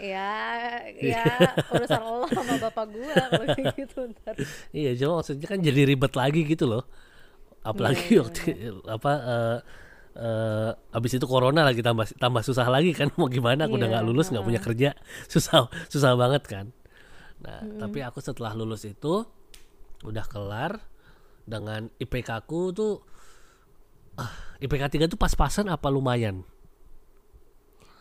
Ya 0.03 0.35
ya 1.15 1.23
urusan 1.71 2.03
lo 2.03 2.27
sama 2.27 2.59
bapak 2.59 2.87
gua 2.91 3.15
kalau 3.31 3.47
gitu 3.55 4.11
ntar. 4.11 4.35
iya 4.75 4.91
cuma 4.99 5.23
maksudnya 5.23 5.47
kan 5.47 5.63
jadi 5.63 5.87
ribet 5.87 6.19
lagi 6.19 6.43
gitu 6.43 6.67
loh. 6.67 6.83
Apalagi 7.63 8.11
Iya, 8.11 8.15
iya, 8.19 8.21
waktu 8.27 8.43
apa 8.91 9.13
eh 9.23 9.59
eh, 10.19 10.71
abis 10.99 11.23
itu 11.23 11.27
corona 11.31 11.63
lagi 11.63 11.79
tambah 11.79 12.11
tambah 12.19 12.43
susah 12.43 12.67
lagi 12.67 12.91
kan. 12.91 13.15
Mau 13.15 13.31
gimana? 13.31 13.71
Aku 13.71 13.79
udah 13.79 13.87
Iya, 13.87 14.03
nggak 14.03 14.07
lulus 14.11 14.35
nggak 14.35 14.43
punya 14.43 14.59
kerja. 14.59 14.91
Susah 15.31 15.71
susah 15.87 16.19
banget 16.19 16.43
kan. 16.51 16.67
Nah 17.39 17.63
tapi 17.79 18.03
aku 18.03 18.19
setelah 18.19 18.59
lulus 18.59 18.83
itu 18.83 19.23
udah 20.03 20.25
kelar 20.25 20.79
dengan 21.43 21.89
IPK 21.97 22.45
ku 22.45 22.71
tuh 22.71 23.01
ah, 24.15 24.31
IPK 24.59 25.01
3 25.01 25.11
tuh 25.11 25.19
pas-pasan 25.19 25.67
apa 25.67 25.89
lumayan 25.89 26.45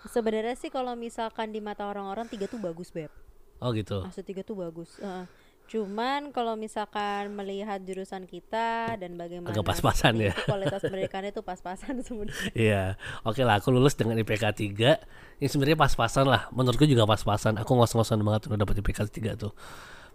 Sebenarnya 0.07 0.55
sih 0.55 0.71
kalau 0.71 0.95
misalkan 0.95 1.51
di 1.51 1.59
mata 1.59 1.83
orang-orang 1.83 2.31
tiga 2.31 2.47
tuh 2.47 2.61
bagus 2.61 2.95
beb. 2.95 3.11
oh 3.59 3.75
gitu 3.75 4.05
Maksud 4.07 4.23
tiga 4.23 4.39
tuh 4.39 4.55
bagus. 4.55 4.95
Heeh. 5.03 5.27
Cuman 5.67 6.31
kalau 6.31 6.55
misalkan 6.55 7.27
melihat 7.35 7.83
jurusan 7.83 8.23
kita 8.23 8.95
dan 8.95 9.19
bagaimana 9.19 9.51
Agak 9.51 9.67
pas-pasan 9.67 10.15
ya. 10.15 10.31
kualitas 10.47 10.79
pendidikannya 10.79 11.35
tuh 11.35 11.43
pas-pasan 11.43 11.99
sebenarnya. 12.07 12.51
Iya, 12.55 12.83
oke 13.27 13.43
lah 13.43 13.59
aku 13.59 13.75
lulus 13.75 13.99
dengan 13.99 14.15
IPK 14.15 14.55
3 14.55 15.43
Ini 15.43 15.47
sebenarnya 15.51 15.75
pas-pasan 15.75 16.23
lah, 16.23 16.47
menurutku 16.55 16.87
juga 16.87 17.03
pas-pasan 17.03 17.59
Aku 17.59 17.75
ngos-ngosan 17.75 18.23
banget 18.23 18.47
udah 18.47 18.63
dapet 18.63 18.79
IPK 18.79 19.11
3 19.11 19.35
tuh 19.35 19.51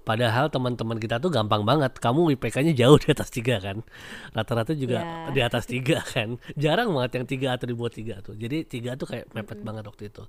Padahal 0.03 0.51
teman-teman 0.51 0.99
kita 0.99 1.23
tuh 1.23 1.31
gampang 1.31 1.63
banget. 1.63 1.95
Kamu 1.99 2.35
IPK-nya 2.35 2.75
jauh 2.75 2.99
di 2.99 3.09
atas 3.15 3.31
3 3.31 3.63
kan? 3.63 3.87
Rata-rata 4.35 4.75
juga 4.75 4.99
Ya. 5.03 5.31
di 5.31 5.41
atas 5.41 5.65
3 5.71 6.03
kan? 6.03 6.43
Jarang 6.59 6.91
banget 6.91 7.23
yang 7.23 7.27
3 7.31 7.55
atau 7.55 7.67
di 7.71 7.75
bawah 7.79 7.93
3 7.95 8.19
tuh. 8.19 8.35
Jadi 8.35 8.67
3 8.67 8.99
tuh 8.99 9.07
kayak 9.07 9.31
mepet 9.31 9.63
banget 9.63 9.87
waktu 9.87 10.11
itu. 10.11 10.27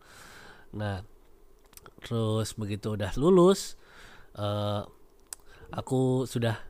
Nah, 0.78 1.02
terus 2.06 2.54
begitu 2.54 2.94
udah 2.94 3.12
lulus 3.18 3.76
eh 4.38 4.82
Aku 5.74 6.30
sudah 6.30 6.62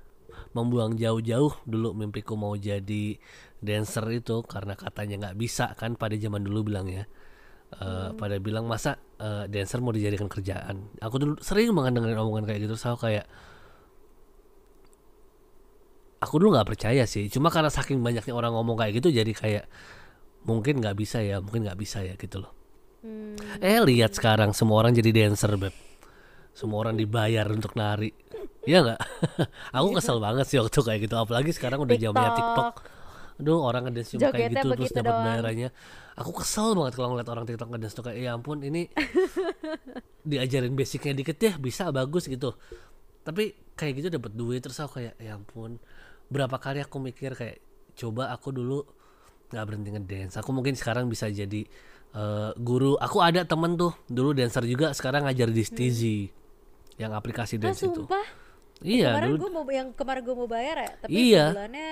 membuang 0.55 0.95
jauh-jauh 0.95 1.51
dulu 1.67 1.91
mimpiku 1.91 2.39
mau 2.39 2.55
jadi 2.55 3.19
dancer 3.59 4.07
itu 4.15 4.39
karena 4.47 4.79
katanya 4.79 5.27
nggak 5.27 5.35
bisa 5.35 5.75
kan? 5.75 5.99
Pada 5.99 6.15
zaman 6.15 6.47
dulu 6.47 6.71
bilangnya 6.71 7.03
Eh, 7.73 8.09
pada 8.13 8.35
bilang 8.37 8.69
masa 8.69 9.01
eh, 9.17 9.49
dancer 9.49 9.81
mau 9.81 9.89
dijadikan 9.89 10.29
kerjaan? 10.29 10.93
Aku 11.01 11.17
dulu 11.17 11.33
sering 11.41 11.73
banget 11.73 11.97
dengerin 11.97 12.19
omongan 12.21 12.45
kayak 12.45 12.61
gitu 12.69 12.75
saya 12.77 12.93
kayak 12.99 13.25
aku 16.21 16.33
dulu 16.37 16.53
nggak 16.53 16.69
percaya 16.75 17.03
sih. 17.09 17.25
Cuma 17.33 17.49
karena 17.49 17.73
saking 17.73 17.99
banyaknya 17.99 18.33
orang 18.35 18.53
ngomong 18.53 18.77
kayak 18.77 19.01
gitu 19.01 19.09
jadi 19.09 19.31
kayak 19.33 19.65
mungkin 20.45 20.83
nggak 20.83 20.95
bisa 20.99 21.23
ya 21.23 21.39
mungkin 21.39 21.65
nggak 21.65 21.79
bisa 21.79 22.05
ya 22.05 22.13
gitu 22.19 22.43
loh. 22.43 22.53
Hmm. 23.03 23.35
eh 23.59 23.83
lihat 23.83 24.15
sekarang 24.15 24.55
semua 24.55 24.79
orang 24.79 24.95
jadi 24.95 25.11
dancer 25.11 25.51
beb. 25.59 25.75
Semua 26.55 26.87
orang 26.87 26.95
dibayar 26.95 27.49
untuk 27.49 27.75
nari. 27.75 28.13
Iya 28.63 28.79
nggak? 28.85 28.99
Aku 29.75 29.97
kesel 29.97 30.21
banget 30.23 30.45
sih 30.47 30.61
waktu 30.61 30.79
kayak 30.79 30.99
gitu 31.09 31.15
apalagi 31.19 31.51
sekarang 31.51 31.83
udah 31.83 31.97
zamannya 31.99 32.31
TikTok 32.37 32.92
aduh 33.33 33.65
orang 33.65 33.89
ngedance 33.89 34.13
cuma 34.13 34.29
kayak 34.29 34.53
gitu 34.53 34.67
terus 34.73 34.91
dapat 34.91 35.13
bayarannya. 35.15 35.69
Aku 36.13 36.29
kesel 36.31 36.77
banget 36.77 36.93
kalau 36.93 37.07
ngeliat 37.11 37.29
orang 37.29 37.45
TikTok 37.45 37.69
ngedance 37.69 37.93
tuh 37.93 38.03
kayak 38.05 38.17
ya 38.19 38.29
ampun 38.33 38.61
ini 38.61 38.85
diajarin 40.29 40.73
basicnya 40.73 41.13
dikit 41.13 41.37
ya 41.37 41.53
bisa 41.57 41.89
bagus 41.89 42.27
gitu. 42.27 42.53
Tapi 43.23 43.55
kayak 43.73 43.93
gitu 43.97 44.07
dapat 44.13 44.31
duit 44.33 44.61
terus 44.61 44.77
aku 44.77 45.01
kayak 45.01 45.17
ya 45.17 45.33
ampun 45.33 45.79
berapa 46.29 46.55
kali 46.57 46.79
aku 46.79 46.97
mikir 46.99 47.33
kayak 47.33 47.59
coba 47.93 48.29
aku 48.29 48.51
dulu 48.51 48.85
nggak 49.49 49.65
berhenti 49.65 49.89
ngedance. 49.91 50.33
Aku 50.37 50.49
mungkin 50.51 50.73
sekarang 50.73 51.07
bisa 51.07 51.27
jadi 51.27 51.65
eh, 52.13 52.51
guru. 52.57 52.95
Aku 52.97 53.19
ada 53.19 53.43
temen 53.43 53.73
tuh 53.73 53.93
dulu 54.05 54.33
dancer 54.33 54.63
juga 54.63 54.93
sekarang 54.93 55.25
ngajar 55.25 55.49
di 55.49 55.63
Stizy 55.63 56.17
yang 56.95 57.11
aplikasi 57.11 57.57
Ah, 57.57 57.69
dance 57.69 57.81
itu. 57.83 58.05
sumpah. 58.05 58.21
iya 58.83 59.15
kemarin 59.15 59.29
dulu 59.31 59.37
gue 59.39 59.51
mau 59.53 59.63
yang 59.65 59.89
kemarin 59.95 60.21
gue 60.21 60.35
mau 60.35 60.45
bayar 60.45 60.75
ya, 60.77 60.91
tapi 60.99 61.11
Iya. 61.15 61.45
sebulannya 61.55 61.89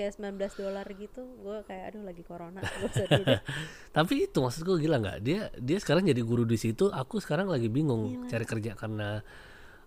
kayak 0.00 0.16
19 0.16 0.40
dolar 0.64 0.86
gitu. 0.96 1.20
Gue 1.44 1.60
kayak 1.68 1.92
aduh 1.92 2.02
lagi 2.08 2.24
corona, 2.24 2.64
gue 2.64 2.88
tapi 3.96 4.24
itu 4.24 4.38
maksudku 4.40 4.80
gila 4.80 4.96
nggak? 4.96 5.18
Dia 5.20 5.52
dia 5.60 5.76
sekarang 5.76 6.08
jadi 6.08 6.24
guru 6.24 6.48
di 6.48 6.56
situ 6.56 6.88
aku 6.88 7.20
sekarang 7.20 7.52
lagi 7.52 7.68
bingung 7.68 8.24
cari 8.32 8.48
kerja 8.48 8.72
karena 8.72 9.20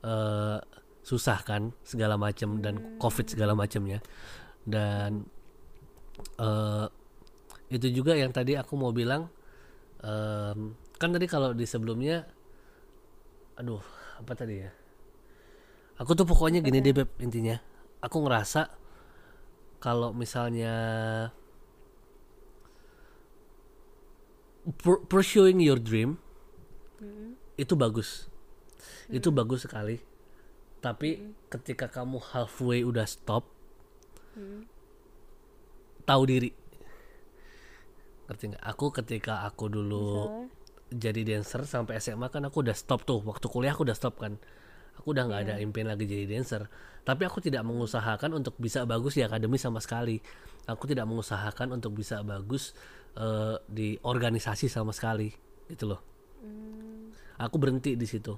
eh, 0.06 0.58
susah 1.02 1.42
kan 1.42 1.74
segala 1.82 2.16
macam 2.16 2.62
dan 2.62 2.96
covid 3.02 3.28
segala 3.28 3.58
macamnya 3.58 4.00
dan 4.64 5.28
eh 6.40 6.88
itu 7.74 7.90
juga 7.90 8.14
yang 8.14 8.30
tadi 8.30 8.54
aku 8.54 8.78
mau 8.78 8.94
bilang 8.94 9.28
em, 10.06 10.78
kan 11.02 11.10
tadi 11.10 11.26
kalau 11.26 11.58
di 11.58 11.66
sebelumnya 11.66 12.22
aduh 13.58 13.82
apa 14.22 14.32
tadi 14.38 14.56
ya? 14.62 14.72
Aku 16.02 16.14
tuh 16.18 16.26
pokoknya 16.26 16.62
gini 16.62 16.80
deh 16.82 16.94
beb 16.94 17.10
intinya. 17.22 17.58
Aku 18.02 18.22
ngerasa 18.22 18.83
kalau 19.84 20.16
misalnya 20.16 20.72
pur- 24.80 25.04
pursuing 25.12 25.60
your 25.60 25.76
dream 25.76 26.16
itu 27.60 27.76
bagus. 27.76 28.32
Itu 29.12 29.30
bagus 29.36 29.68
sekali. 29.68 30.00
Tapi 30.80 31.36
ketika 31.52 31.92
kamu 31.92 32.24
halfway 32.32 32.88
udah 32.88 33.04
stop 33.04 33.44
tahu 36.08 36.24
diri. 36.32 36.56
Ngerti 38.32 38.56
nggak? 38.56 38.64
Aku 38.64 38.88
ketika 38.96 39.44
aku 39.44 39.68
dulu 39.68 40.08
Misalnya? 40.32 40.48
jadi 40.96 41.22
dancer 41.28 41.62
sampai 41.68 42.00
SMA 42.00 42.32
kan 42.32 42.48
aku 42.48 42.64
udah 42.64 42.76
stop 42.76 43.04
tuh. 43.04 43.20
Waktu 43.20 43.52
kuliah 43.52 43.76
aku 43.76 43.84
udah 43.84 44.00
stop 44.00 44.16
kan 44.16 44.40
aku 44.98 45.14
udah 45.14 45.24
nggak 45.28 45.42
ada 45.50 45.56
impian 45.60 45.90
lagi 45.90 46.06
jadi 46.06 46.26
dancer. 46.30 46.70
Tapi 47.04 47.28
aku 47.28 47.44
tidak 47.44 47.68
mengusahakan 47.68 48.40
untuk 48.40 48.56
bisa 48.56 48.88
bagus 48.88 49.20
di 49.20 49.24
akademi 49.26 49.60
sama 49.60 49.84
sekali. 49.84 50.24
Aku 50.64 50.88
tidak 50.88 51.04
mengusahakan 51.10 51.76
untuk 51.76 51.92
bisa 52.00 52.24
bagus 52.24 52.72
eh, 53.20 53.60
di 53.68 54.00
organisasi 54.00 54.72
sama 54.72 54.96
sekali 54.96 55.28
gitu 55.68 55.92
loh. 55.92 56.02
Aku 57.42 57.60
berhenti 57.60 58.00
di 58.00 58.08
situ. 58.08 58.32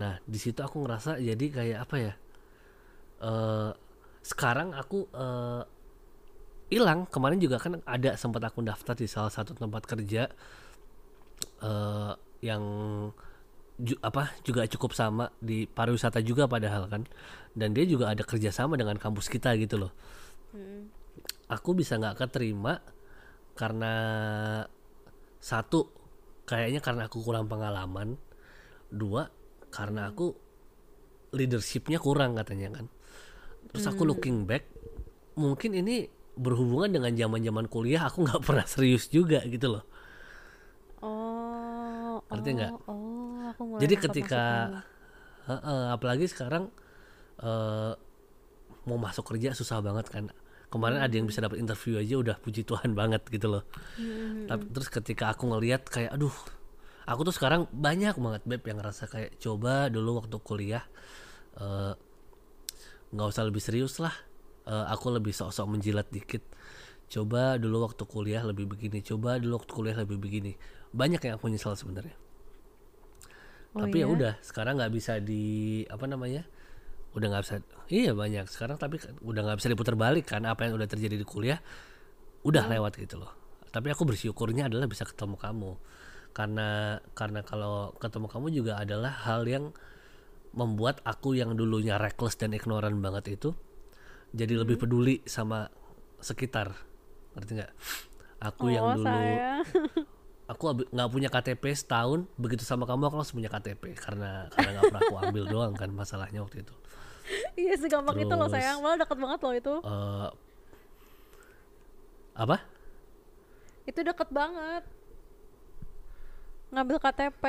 Nah 0.00 0.18
di 0.26 0.38
situ 0.40 0.58
aku 0.58 0.82
ngerasa 0.82 1.22
jadi 1.22 1.46
kayak 1.52 1.78
apa 1.86 1.96
ya? 2.00 2.14
Eh 3.22 3.70
sekarang 4.26 4.74
aku 4.74 5.06
eh, 5.14 5.62
hilang. 6.74 7.06
Kemarin 7.06 7.38
juga 7.38 7.62
kan 7.62 7.78
ada 7.86 8.18
sempat 8.18 8.42
aku 8.42 8.66
daftar 8.66 8.98
di 8.98 9.06
salah 9.06 9.30
satu 9.30 9.54
tempat 9.54 9.86
kerja 9.86 10.26
eh 11.62 12.12
yang 12.42 12.64
ju- 13.78 14.00
apa 14.04 14.34
juga 14.44 14.66
cukup 14.68 14.92
sama 14.92 15.32
di 15.38 15.64
pariwisata 15.68 16.20
juga 16.24 16.48
padahal 16.48 16.88
kan. 16.88 17.02
Dan 17.52 17.76
dia 17.76 17.84
juga 17.84 18.12
ada 18.12 18.24
kerjasama 18.24 18.76
dengan 18.80 18.96
kampus 18.96 19.28
kita 19.28 19.52
gitu 19.60 19.76
loh. 19.80 19.92
Aku 21.52 21.76
bisa 21.76 22.00
nggak 22.00 22.24
keterima 22.24 22.80
karena 23.52 23.94
satu 25.42 25.92
kayaknya 26.48 26.80
karena 26.80 27.08
aku 27.08 27.20
kurang 27.20 27.48
pengalaman. 27.48 28.16
Dua 28.92 29.28
karena 29.72 30.12
aku 30.12 30.36
leadershipnya 31.32 31.96
kurang 32.00 32.36
katanya 32.36 32.80
kan. 32.80 32.86
Terus 33.72 33.88
aku 33.88 34.04
looking 34.04 34.44
back 34.44 34.68
mungkin 35.32 35.72
ini 35.72 36.08
berhubungan 36.36 36.92
dengan 36.92 37.12
zaman 37.12 37.40
zaman 37.44 37.66
kuliah 37.68 38.08
aku 38.08 38.24
nggak 38.24 38.42
pernah 38.48 38.66
serius 38.68 39.08
juga 39.08 39.40
gitu 39.48 39.72
loh. 39.72 39.84
Oh, 41.02 42.22
Ngerti 42.30 42.50
oh, 42.52 42.54
nggak? 42.56 42.72
Oh, 42.86 43.11
aku 43.62 43.70
mulai 43.70 43.82
Jadi 43.86 43.94
ketika 43.94 44.42
maksudnya. 44.42 44.90
Heeh, 45.42 45.82
apalagi 45.94 46.26
sekarang 46.30 46.70
eh, 47.42 47.92
mau 48.86 48.98
masuk 48.98 49.24
kerja 49.34 49.54
susah 49.54 49.78
banget 49.78 50.10
kan. 50.10 50.30
Kemarin 50.72 51.04
ada 51.04 51.12
yang 51.12 51.28
bisa 51.28 51.44
dapat 51.44 51.60
interview 51.60 52.00
aja 52.00 52.14
udah 52.18 52.36
puji 52.42 52.66
Tuhan 52.66 52.94
banget 53.00 53.22
gitu 53.30 53.46
loh. 53.46 53.64
Tapi 54.50 54.64
terus 54.70 54.88
ketika 54.90 55.30
aku 55.30 55.50
ngelihat 55.50 55.86
kayak 55.86 56.14
aduh, 56.14 56.34
aku 57.06 57.20
tuh 57.26 57.34
sekarang 57.34 57.70
banyak 57.70 58.18
banget 58.18 58.42
beb 58.46 58.62
yang 58.66 58.82
ngerasa 58.82 59.06
kayak 59.06 59.38
coba 59.38 59.90
dulu 59.90 60.22
waktu 60.22 60.36
kuliah 60.42 60.84
eh, 61.58 61.94
nggak 63.14 63.28
usah 63.30 63.46
lebih 63.46 63.62
serius 63.62 64.02
lah. 64.02 64.14
Eh, 64.62 64.86
aku 64.90 65.10
lebih 65.10 65.34
sok-sok 65.34 65.66
menjilat 65.70 66.06
dikit. 66.10 66.42
Coba 67.12 67.60
dulu 67.60 67.84
waktu 67.84 68.08
kuliah 68.08 68.40
lebih 68.40 68.64
begini, 68.72 69.04
coba 69.04 69.36
dulu 69.36 69.60
waktu 69.60 69.72
kuliah 69.74 69.96
lebih 70.00 70.16
begini. 70.16 70.56
Banyak 70.96 71.20
yang 71.20 71.36
aku 71.36 71.52
nyesal 71.52 71.76
sebenarnya 71.76 72.16
Oh 73.72 73.80
tapi 73.82 74.04
ya 74.04 74.06
iya? 74.06 74.12
udah 74.12 74.32
sekarang 74.44 74.76
nggak 74.76 74.92
bisa 74.92 75.16
di 75.18 75.42
apa 75.88 76.04
namanya 76.04 76.44
udah 77.12 77.26
nggak 77.28 77.42
bisa 77.44 77.54
iya 77.88 78.12
banyak 78.12 78.44
sekarang 78.48 78.76
tapi 78.76 79.00
udah 79.20 79.40
nggak 79.44 79.58
bisa 79.60 79.68
diputar 79.68 79.96
balik 79.96 80.28
kan 80.28 80.44
apa 80.44 80.64
yang 80.68 80.76
udah 80.76 80.88
terjadi 80.88 81.16
di 81.16 81.24
kuliah 81.24 81.60
udah 82.44 82.68
Hmm. 82.68 82.72
lewat 82.76 83.00
gitu 83.00 83.16
loh 83.20 83.32
tapi 83.72 83.88
aku 83.88 84.04
bersyukurnya 84.04 84.68
adalah 84.68 84.84
bisa 84.84 85.08
ketemu 85.08 85.36
kamu 85.40 85.72
karena 86.32 86.68
karena 87.12 87.40
kalau 87.44 87.92
ketemu 87.96 88.26
kamu 88.28 88.46
juga 88.52 88.72
adalah 88.80 89.12
hal 89.24 89.44
yang 89.44 89.72
membuat 90.52 91.00
aku 91.04 91.32
yang 91.32 91.56
dulunya 91.56 91.96
reckless 91.96 92.36
dan 92.36 92.52
ignoran 92.52 93.00
banget 93.00 93.40
itu 93.40 93.50
jadi 94.32 94.56
lebih 94.56 94.76
Hmm. 94.76 94.84
peduli 94.84 95.20
sama 95.24 95.68
sekitar 96.20 96.72
ngerti 97.36 97.52
nggak 97.56 97.72
aku 98.42 98.64
yang 98.68 98.84
Oh, 98.84 98.96
dulu 98.96 99.08
sayang. 99.08 99.64
aku 100.52 100.64
nggak 100.88 101.08
punya 101.08 101.28
KTP 101.28 101.64
setahun 101.72 102.24
begitu 102.36 102.62
sama 102.62 102.84
kamu 102.84 103.08
aku 103.08 103.16
langsung 103.16 103.36
punya 103.36 103.48
KTP 103.48 103.92
karena 103.94 104.46
karena 104.48 104.68
nggak 104.72 104.84
pernah 104.88 105.00
aku 105.02 105.16
ambil 105.22 105.44
doang 105.46 105.72
kan 105.72 105.88
masalahnya 105.88 106.40
waktu 106.40 106.62
itu 106.62 106.74
Iya 107.54 107.78
segampang 107.78 108.18
itu 108.18 108.28
loh 108.28 108.50
sayang, 108.50 108.82
malah 108.82 108.98
deket 108.98 109.14
banget 109.14 109.38
loh 109.40 109.54
itu. 109.54 109.74
Eh 109.78 110.28
apa 112.34 112.56
Itu 113.84 114.02
deket 114.02 114.28
banget. 114.28 114.82
Ngambil 116.70 116.96
KTP. 116.98 117.44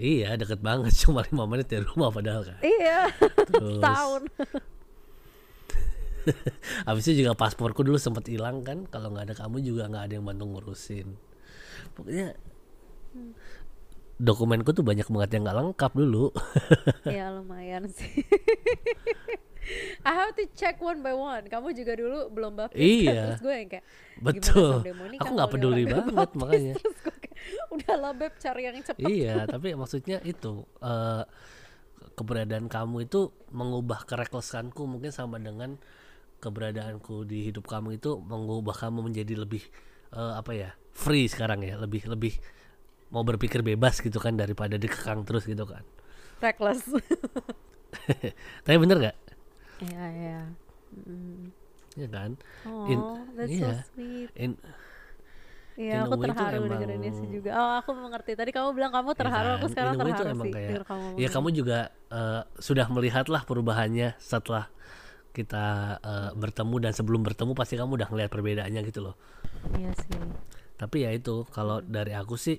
iya 0.00 0.32
deket 0.34 0.58
banget 0.60 0.96
cuma 1.04 1.20
lima 1.22 1.44
menit 1.44 1.68
dari 1.68 1.84
rumah 1.84 2.08
padahal 2.08 2.40
kan 2.42 2.56
Iya, 2.64 3.12
terus 3.46 3.78
tahun. 3.78 4.22
habis 6.84 7.04
itu 7.04 7.22
juga 7.22 7.32
pasporku 7.32 7.80
dulu 7.80 7.96
sempat 7.96 8.28
hilang 8.28 8.60
kan 8.60 8.84
kalau 8.86 9.08
nggak 9.10 9.28
ada 9.28 9.34
kamu 9.36 9.60
juga 9.60 9.88
nggak 9.88 10.04
ada 10.04 10.14
yang 10.14 10.24
bantu 10.24 10.44
ngurusin 10.46 11.16
pokoknya 11.94 12.34
dokumenku 14.20 14.70
tuh 14.76 14.84
banyak 14.84 15.08
banget 15.08 15.30
yang 15.36 15.42
nggak 15.48 15.58
lengkap 15.64 15.92
dulu 15.96 16.28
ya 17.08 17.32
lumayan 17.32 17.88
sih. 17.88 18.20
I 20.02 20.12
have 20.16 20.34
to 20.34 20.50
check 20.58 20.82
one 20.82 20.98
by 20.98 21.14
one. 21.14 21.46
Kamu 21.46 21.70
juga 21.76 21.94
dulu 21.94 22.26
belum 22.32 22.58
baptis 22.58 22.80
kan? 22.80 22.82
Iya. 22.82 23.22
Terus 23.38 23.42
gue 23.44 23.54
yang 23.54 23.68
kayak 23.70 23.84
Betul. 24.18 24.72
Monica 24.98 25.20
Aku 25.22 25.32
nggak 25.38 25.50
peduli 25.52 25.82
udah 25.86 25.92
banget 25.94 26.10
baptis? 26.16 26.40
makanya. 26.42 26.74
Terus 26.80 26.96
gue 27.00 27.16
kayak 27.22 27.36
udahlah 27.70 28.12
beb 28.12 28.32
cari 28.36 28.62
yang 28.66 28.76
cepet. 28.84 29.08
iya 29.08 29.36
tapi 29.48 29.68
maksudnya 29.72 30.18
itu 30.26 30.66
eh, 30.82 31.22
keberadaan 32.12 32.66
kamu 32.68 33.08
itu 33.08 33.30
mengubah 33.54 34.04
kerekleskanku 34.04 34.84
mungkin 34.84 35.08
sama 35.14 35.40
dengan 35.40 35.80
keberadaanku 36.40 37.24
di 37.24 37.48
hidup 37.48 37.64
kamu 37.64 37.96
itu 37.96 38.20
mengubah 38.20 38.76
kamu 38.76 39.08
menjadi 39.08 39.40
lebih 39.40 39.64
eh, 40.12 40.34
apa 40.36 40.52
ya 40.52 40.70
free 40.92 41.26
sekarang 41.26 41.62
ya 41.62 41.78
lebih 41.78 42.04
lebih 42.06 42.34
mau 43.10 43.22
berpikir 43.22 43.60
bebas 43.60 43.98
gitu 43.98 44.18
kan 44.18 44.34
daripada 44.34 44.78
dikekang 44.78 45.26
terus 45.26 45.44
gitu 45.44 45.66
kan 45.66 45.82
Reckless. 46.40 46.86
tapi 48.64 48.76
bener 48.78 48.96
nggak 48.98 49.16
Iya 49.80 50.04
iya. 50.12 50.40
Mm. 50.92 51.48
ya 51.96 52.08
kan 52.08 52.30
Oh, 52.64 52.86
In- 52.86 53.06
that's 53.34 53.50
iya. 53.50 53.72
so 53.82 53.96
sweet. 53.96 54.28
In, 54.36 54.54
Iya, 55.80 56.04
aku 56.04 56.20
terharu 56.20 56.68
dengerinnya 56.68 57.08
sih 57.08 57.24
juga. 57.32 57.56
Oh, 57.56 57.72
aku 57.80 57.96
mengerti. 57.96 58.36
Tadi 58.36 58.52
kamu 58.52 58.76
bilang 58.76 58.92
kamu 58.92 59.16
terharu, 59.16 59.48
ya 59.48 59.54
aku 59.56 59.64
kan? 59.64 59.72
sekarang 59.72 59.94
In 59.96 60.00
a 60.00 60.04
way 60.04 60.12
itu 60.12 60.20
terharu 60.20 60.36
emang 60.36 60.46
sih. 60.46 60.52
kayak 60.52 60.70
kamu 60.84 61.06
ya 61.16 61.28
kamu 61.32 61.48
juga 61.56 61.78
eh, 62.12 62.40
sudah 62.60 62.86
melihat 62.92 63.26
lah 63.32 63.42
perubahannya 63.48 64.08
setelah 64.20 64.68
kita 65.32 65.64
eh, 66.04 66.30
bertemu 66.36 66.76
dan 66.84 66.92
sebelum 66.92 67.24
bertemu 67.24 67.52
pasti 67.56 67.80
kamu 67.80 67.96
udah 67.96 68.08
ngeliat 68.12 68.28
perbedaannya 68.28 68.80
gitu 68.84 69.00
loh 69.08 69.14
Iya 69.72 69.92
sih. 69.96 70.20
Tapi 70.80 71.04
ya 71.04 71.12
itu 71.12 71.44
kalau 71.52 71.84
dari 71.84 72.16
aku 72.16 72.40
sih 72.40 72.56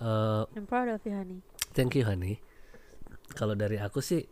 eh, 0.00 0.42
I'm 0.56 0.64
proud 0.64 0.88
of 0.88 1.04
you, 1.04 1.12
honey. 1.12 1.44
thank 1.76 1.92
you 1.92 2.08
honey. 2.08 2.40
Kalau 3.36 3.52
dari 3.52 3.76
aku 3.76 4.00
sih 4.00 4.24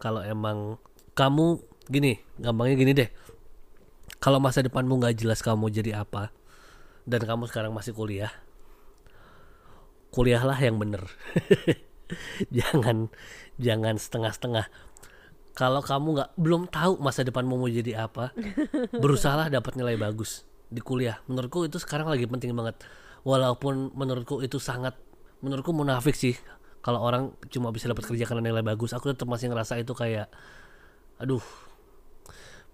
kalau 0.00 0.24
emang 0.24 0.80
kamu 1.12 1.60
gini 1.92 2.16
gampangnya 2.40 2.76
gini 2.80 2.92
deh. 2.96 3.10
Kalau 4.16 4.40
masa 4.40 4.64
depanmu 4.64 4.96
nggak 4.96 5.20
jelas 5.20 5.44
kamu 5.44 5.68
jadi 5.68 6.00
apa 6.00 6.32
dan 7.04 7.20
kamu 7.20 7.44
sekarang 7.52 7.76
masih 7.76 7.92
kuliah 7.92 8.32
kuliahlah 10.08 10.56
yang 10.56 10.80
bener. 10.80 11.04
Jangan 12.56 13.10
jangan 13.58 13.96
setengah-setengah. 13.96 14.68
Kalau 15.56 15.80
kamu 15.82 16.06
nggak 16.20 16.30
belum 16.38 16.62
tahu 16.70 17.00
masa 17.00 17.24
depanmu 17.26 17.60
mau 17.60 17.70
jadi 17.70 18.06
apa 18.08 18.34
berusahalah 19.02 19.48
dapat 19.52 19.74
nilai 19.78 19.94
bagus 19.94 20.42
di 20.74 20.82
kuliah 20.82 21.22
menurutku 21.30 21.62
itu 21.62 21.78
sekarang 21.78 22.10
lagi 22.10 22.26
penting 22.26 22.50
banget 22.50 22.82
walaupun 23.22 23.94
menurutku 23.94 24.42
itu 24.42 24.58
sangat 24.58 24.98
menurutku 25.38 25.70
munafik 25.70 26.18
sih 26.18 26.34
kalau 26.82 27.00
orang 27.00 27.32
cuma 27.48 27.70
bisa 27.70 27.86
dapat 27.88 28.04
kerja 28.04 28.26
karena 28.26 28.50
nilai 28.50 28.66
bagus 28.66 28.92
aku 28.92 29.14
tetap 29.14 29.30
masih 29.30 29.48
ngerasa 29.48 29.78
itu 29.78 29.94
kayak 29.94 30.28
aduh 31.22 31.40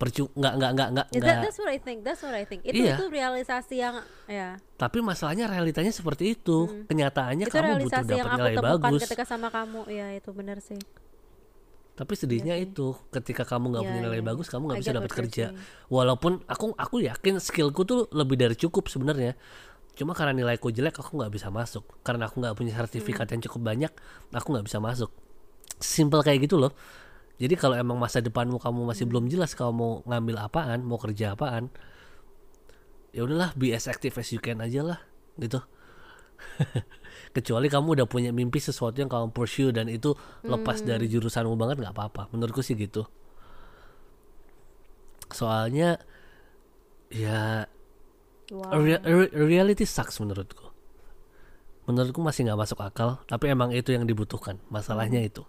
percu 0.00 0.32
nggak 0.32 0.54
nggak 0.56 0.70
nggak 0.72 0.88
nggak 0.96 1.06
nggak 1.12 1.28
that, 1.28 1.44
that's 1.44 1.60
what 1.60 1.68
I 1.68 1.76
think. 1.76 1.98
That's 2.00 2.24
what 2.24 2.32
I 2.32 2.48
think. 2.48 2.64
Itu 2.64 2.80
Iya. 2.80 2.96
itu 2.96 3.04
realisasi 3.12 3.84
yang 3.84 4.00
ya. 4.24 4.56
tapi 4.80 5.04
masalahnya 5.04 5.44
realitanya 5.44 5.92
seperti 5.92 6.40
itu 6.40 6.88
kenyataannya 6.88 7.44
Itu 7.44 7.52
kamu 7.52 7.84
butuh 7.84 8.00
realisasi 8.00 8.12
yang 8.16 8.28
dapat 8.32 8.40
nilai 8.40 8.54
bagus 8.80 9.00
ketika 9.04 9.28
sama 9.28 9.52
kamu. 9.52 9.84
Ya, 9.92 10.16
itu 10.16 10.32
benar 10.32 10.64
sih. 10.64 10.80
Tapi 12.00 12.16
sedihnya 12.16 12.56
itu 12.56 12.96
ketika 13.12 13.44
kamu 13.44 13.76
nggak 13.76 13.84
Iya, 13.84 13.90
punya 13.92 14.00
nilai 14.08 14.20
iya, 14.20 14.28
bagus 14.32 14.48
kamu 14.48 14.72
nggak 14.72 14.80
bisa 14.80 14.92
dapat 14.96 15.12
kerja. 15.12 15.46
walaupun 15.92 16.40
aku 16.48 16.72
aku 16.72 17.04
yakin 17.04 17.36
skillku 17.36 17.84
tuh 17.84 18.08
lebih 18.16 18.40
dari 18.40 18.56
cukup 18.56 18.88
sebenarnya. 18.88 19.36
Cuma 19.92 20.16
karena 20.16 20.32
nilaiku 20.32 20.72
jelek 20.72 20.96
aku 20.96 21.20
nggak 21.20 21.28
bisa 21.28 21.52
masuk. 21.52 21.84
Karena 22.00 22.24
aku 22.24 22.40
nggak 22.40 22.56
punya 22.56 22.72
sertifikat 22.72 23.28
Hmm. 23.28 23.32
yang 23.36 23.42
cukup 23.44 23.60
banyak 23.60 23.92
aku 24.32 24.48
nggak 24.48 24.64
bisa 24.64 24.80
masuk. 24.80 25.12
Simple 25.76 26.24
kayak 26.24 26.48
gitu 26.48 26.56
loh. 26.56 26.72
Jadi 27.36 27.52
kalau 27.60 27.76
emang 27.76 28.00
masa 28.00 28.24
depanmu 28.24 28.56
kamu 28.56 28.88
masih 28.88 29.04
Hmm. 29.04 29.12
belum 29.12 29.24
jelas 29.28 29.52
kamu 29.52 29.68
mau 29.76 29.92
ngambil 30.08 30.40
apaan 30.40 30.80
mau 30.80 30.96
kerja 30.96 31.36
apaan 31.36 31.68
ya 33.12 33.26
udahlah 33.26 33.52
be 33.58 33.76
as 33.76 33.84
active 33.84 34.16
as 34.16 34.30
you 34.30 34.38
can 34.38 34.62
aja 34.62 34.86
lah 34.86 34.98
gitu 35.36 35.58
kecuali 37.30 37.70
kamu 37.70 37.94
udah 37.94 38.06
punya 38.10 38.30
mimpi 38.30 38.58
sesuatu 38.58 38.98
yang 38.98 39.06
kamu 39.06 39.30
pursue 39.30 39.70
dan 39.70 39.86
itu 39.86 40.12
lepas 40.42 40.82
dari 40.82 41.06
Hmm. 41.06 41.12
jurusanmu 41.14 41.54
banget 41.54 41.78
nggak 41.78 41.94
apa-apa 41.94 42.22
menurutku 42.34 42.60
sih 42.60 42.74
gitu 42.74 43.06
soalnya 45.30 45.98
ya 47.10 47.66
Wow. 48.50 48.82
rea- 48.82 48.98
re- 49.02 49.30
reality 49.30 49.86
sucks 49.86 50.18
menurutku 50.18 50.74
menurutku 51.86 52.18
masih 52.18 52.50
nggak 52.50 52.58
masuk 52.58 52.82
akal 52.82 53.22
tapi 53.24 53.46
emang 53.46 53.70
itu 53.70 53.94
yang 53.94 54.02
dibutuhkan 54.02 54.58
masalahnya 54.66 55.22
Hmm. 55.22 55.30
itu 55.30 55.42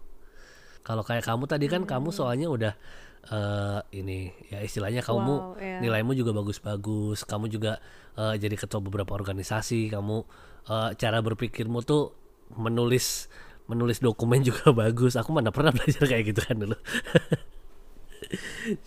kalau 0.86 1.02
kayak 1.02 1.26
kamu 1.26 1.50
tadi 1.50 1.66
kan 1.66 1.82
kamu 1.84 2.14
soalnya 2.14 2.46
udah 2.46 2.74
eh, 3.22 3.80
ini 3.94 4.30
ya 4.50 4.62
istilahnya 4.62 5.02
kamu 5.02 5.34
Wow, 5.34 5.58
iya. 5.58 5.78
nilaimu 5.78 6.14
juga 6.14 6.34
bagus-bagus 6.34 7.26
kamu 7.26 7.50
juga 7.50 7.82
eh, 8.14 8.38
jadi 8.38 8.54
ketua 8.54 8.82
beberapa 8.82 9.14
organisasi 9.14 9.90
kamu 9.90 10.26
eh, 10.68 10.90
cara 10.98 11.18
berpikirmu 11.22 11.82
tuh 11.82 12.12
menulis 12.60 13.32
menulis 13.66 14.04
dokumen 14.04 14.44
juga 14.50 14.76
bagus 14.76 15.16
aku 15.16 15.32
mana 15.32 15.50
pernah 15.50 15.72
belajar 15.72 16.04
kayak 16.04 16.36
gitu 16.36 16.42
kan 16.44 16.58
dulu 16.60 16.76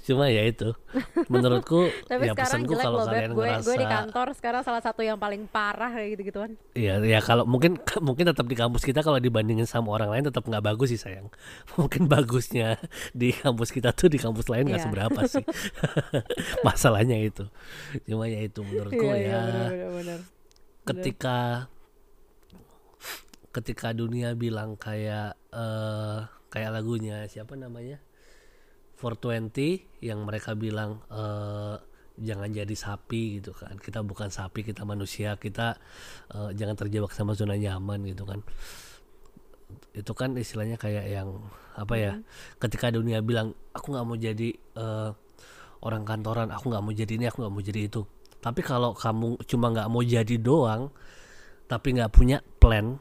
cuma 0.07 0.31
ya 0.31 0.47
itu 0.47 0.73
menurutku 1.29 1.91
Tapi 2.11 2.31
ya 2.31 2.33
pesanku 2.33 2.73
kalau 2.79 3.05
kalian 3.05 3.35
Gue 3.35 3.45
ngerasa 3.45 3.67
gue 3.67 3.77
di 3.77 3.85
kantor 3.85 4.27
sekarang 4.33 4.63
salah 4.65 4.81
satu 4.81 5.05
yang 5.05 5.19
paling 5.21 5.51
parah 5.51 5.91
kayak 5.93 6.17
gitu-gituan. 6.17 6.57
Iya, 6.73 7.03
ya 7.03 7.21
kalau 7.21 7.45
mungkin 7.45 7.77
mungkin 8.01 8.31
tetap 8.31 8.47
di 8.49 8.57
kampus 8.57 8.87
kita 8.87 9.05
kalau 9.05 9.19
dibandingin 9.21 9.67
sama 9.69 9.91
orang 9.93 10.15
lain 10.17 10.25
tetap 10.31 10.47
nggak 10.47 10.65
bagus 10.65 10.95
sih 10.97 11.01
sayang. 11.03 11.29
Mungkin 11.77 12.07
bagusnya 12.09 12.79
di 13.13 13.35
kampus 13.35 13.75
kita 13.75 13.93
tuh 13.93 14.09
di 14.09 14.17
kampus 14.23 14.49
lain 14.49 14.71
nggak 14.71 14.81
Iya. 14.81 14.87
seberapa 14.89 15.21
sih. 15.29 15.45
Masalahnya 16.65 17.19
itu. 17.21 17.45
Cuma 18.07 18.31
ya 18.31 18.41
itu 18.41 18.63
menurutku 18.65 19.03
Iya, 19.13 19.43
ya 19.69 19.89
benar. 19.93 20.21
Ketika 20.85 21.69
ketika 23.55 23.95
dunia 23.97 24.37
bilang 24.37 24.77
kayak 24.77 25.39
eh 25.55 26.21
kayak 26.53 26.71
lagunya 26.71 27.25
siapa 27.27 27.57
namanya? 27.57 27.99
420 29.01 30.05
yang 30.05 30.23
mereka 30.23 30.55
bilang 30.55 31.03
eh 31.11 31.77
jangan 32.15 32.51
jadi 32.53 32.75
sapi 32.75 33.43
gitu 33.43 33.51
kan. 33.57 33.75
Kita 33.81 34.07
bukan 34.07 34.31
sapi 34.31 34.63
kita 34.63 34.87
manusia 34.87 35.35
kita 35.41 35.81
eh, 36.31 36.51
jangan 36.55 36.77
terjebak 36.79 37.11
sama 37.11 37.35
zona 37.35 37.59
nyaman 37.59 38.05
gitu 38.07 38.23
kan. 38.29 38.41
Itu 39.97 40.13
kan 40.15 40.37
istilahnya 40.39 40.79
kayak 40.79 41.11
yang 41.11 41.43
apa 41.75 41.95
ya 41.99 42.13
ketika 42.63 42.95
dunia 42.95 43.19
bilang 43.19 43.57
aku 43.75 43.95
nggak 43.95 44.07
mau 44.07 44.19
jadi 44.19 44.51
eh, 44.55 45.11
orang 45.85 46.03
kantoran 46.07 46.49
aku 46.55 46.71
nggak 46.71 46.85
mau 46.85 46.95
jadi 46.95 47.13
ini 47.19 47.27
aku 47.29 47.45
nggak 47.45 47.55
mau 47.55 47.63
jadi 47.63 47.81
itu 47.91 48.03
tapi 48.45 48.61
kalau 48.61 48.93
kamu 48.93 49.41
cuma 49.49 49.73
nggak 49.73 49.89
mau 49.89 50.05
jadi 50.05 50.37
doang 50.37 50.93
tapi 51.65 51.97
nggak 51.97 52.13
punya 52.13 52.45
plan 52.61 53.01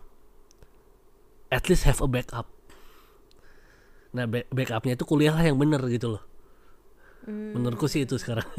at 1.51 1.67
least 1.67 1.83
have 1.83 1.99
a 1.99 2.07
backup 2.07 2.47
nah 4.15 4.23
back- 4.23 4.47
backupnya 4.55 4.95
itu 4.95 5.03
kuliah 5.03 5.35
lah 5.35 5.43
yang 5.43 5.59
bener 5.59 5.83
gitu 5.91 6.15
loh 6.15 6.23
menurutku 7.27 7.91
sih 7.91 8.07
itu 8.07 8.15
sekarang 8.15 8.47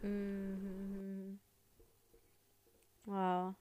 Hmm. 0.00 1.36
Wow. 3.04 3.56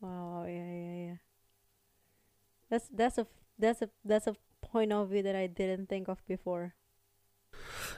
Wow, 0.00 0.44
yeah, 0.48 0.72
yeah, 0.72 0.96
yeah. 1.12 1.18
That's 2.70 2.88
that's 2.88 3.18
a 3.18 3.26
that's 3.58 3.82
a 3.82 3.88
that's 4.04 4.26
a 4.26 4.34
point 4.64 4.92
of 4.92 5.08
view 5.10 5.22
that 5.22 5.36
I 5.36 5.46
didn't 5.46 5.88
think 5.92 6.08
of 6.08 6.24
before. 6.26 6.74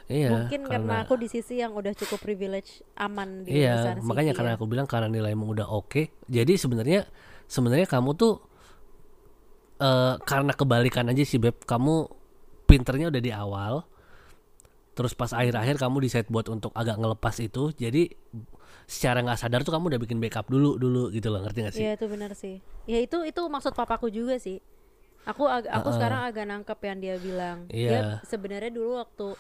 Iya 0.07 0.29
Mungkin 0.31 0.61
karena 0.65 1.03
aku 1.03 1.15
di 1.17 1.27
sisi 1.27 1.59
yang 1.59 1.73
udah 1.73 1.93
cukup 1.93 2.19
privilege 2.19 2.81
aman 2.95 3.43
di 3.43 3.61
Iya, 3.61 3.99
makanya 4.01 4.33
karena 4.33 4.53
ya. 4.53 4.57
aku 4.57 4.65
bilang 4.65 4.87
karena 4.87 5.07
nilaimu 5.07 5.45
udah 5.53 5.69
oke. 5.69 6.09
Jadi 6.25 6.55
sebenarnya 6.55 7.05
sebenarnya 7.45 7.87
kamu 7.87 8.11
tuh 8.15 8.35
eh 9.79 10.15
karena 10.23 10.53
kebalikan 10.53 11.07
aja 11.07 11.23
sih 11.23 11.39
Beb. 11.39 11.63
Kamu 11.63 11.95
pinternya 12.67 13.09
udah 13.09 13.23
di 13.23 13.33
awal. 13.33 13.87
Terus 14.93 15.15
pas 15.15 15.31
akhir-akhir 15.31 15.79
kamu 15.79 15.97
decide 16.03 16.27
buat 16.27 16.51
untuk 16.51 16.75
agak 16.75 16.99
ngelepas 16.99 17.39
itu. 17.39 17.71
Jadi 17.73 18.11
secara 18.89 19.23
nggak 19.23 19.39
sadar 19.39 19.63
tuh 19.63 19.71
kamu 19.71 19.95
udah 19.95 20.01
bikin 20.01 20.19
backup 20.19 20.49
dulu 20.49 20.75
dulu 20.75 21.13
gitu 21.13 21.29
loh, 21.29 21.45
ngerti 21.45 21.59
gak 21.63 21.75
sih? 21.77 21.83
Iya 21.87 21.93
itu 21.95 22.07
benar 22.09 22.33
sih. 22.35 22.59
Ya 22.89 22.99
itu 22.99 23.23
itu 23.23 23.39
maksud 23.47 23.77
papaku 23.77 24.11
juga 24.11 24.41
sih. 24.43 24.59
Aku 25.23 25.45
ag- 25.45 25.69
aku 25.69 25.93
sekarang 25.93 26.25
agak 26.25 26.49
nangkep 26.49 26.79
yang 26.83 26.99
dia 26.99 27.15
bilang. 27.21 27.59
Iya. 27.69 27.91
Dia 27.91 28.01
sebenarnya 28.25 28.73
dulu 28.73 28.97
waktu 28.99 29.37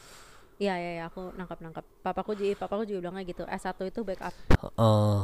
Iya 0.58 0.74
ya 0.74 0.90
ya 0.98 1.04
aku 1.06 1.30
nangkep 1.38 1.58
nangkep. 1.62 1.84
Papaku 2.02 2.34
jadi 2.34 2.58
papaku 2.58 2.82
juga 2.82 3.06
bilangnya 3.06 3.22
gitu. 3.30 3.46
S1 3.46 3.78
itu 3.78 4.02
backup. 4.02 4.34
Heeh, 4.58 5.18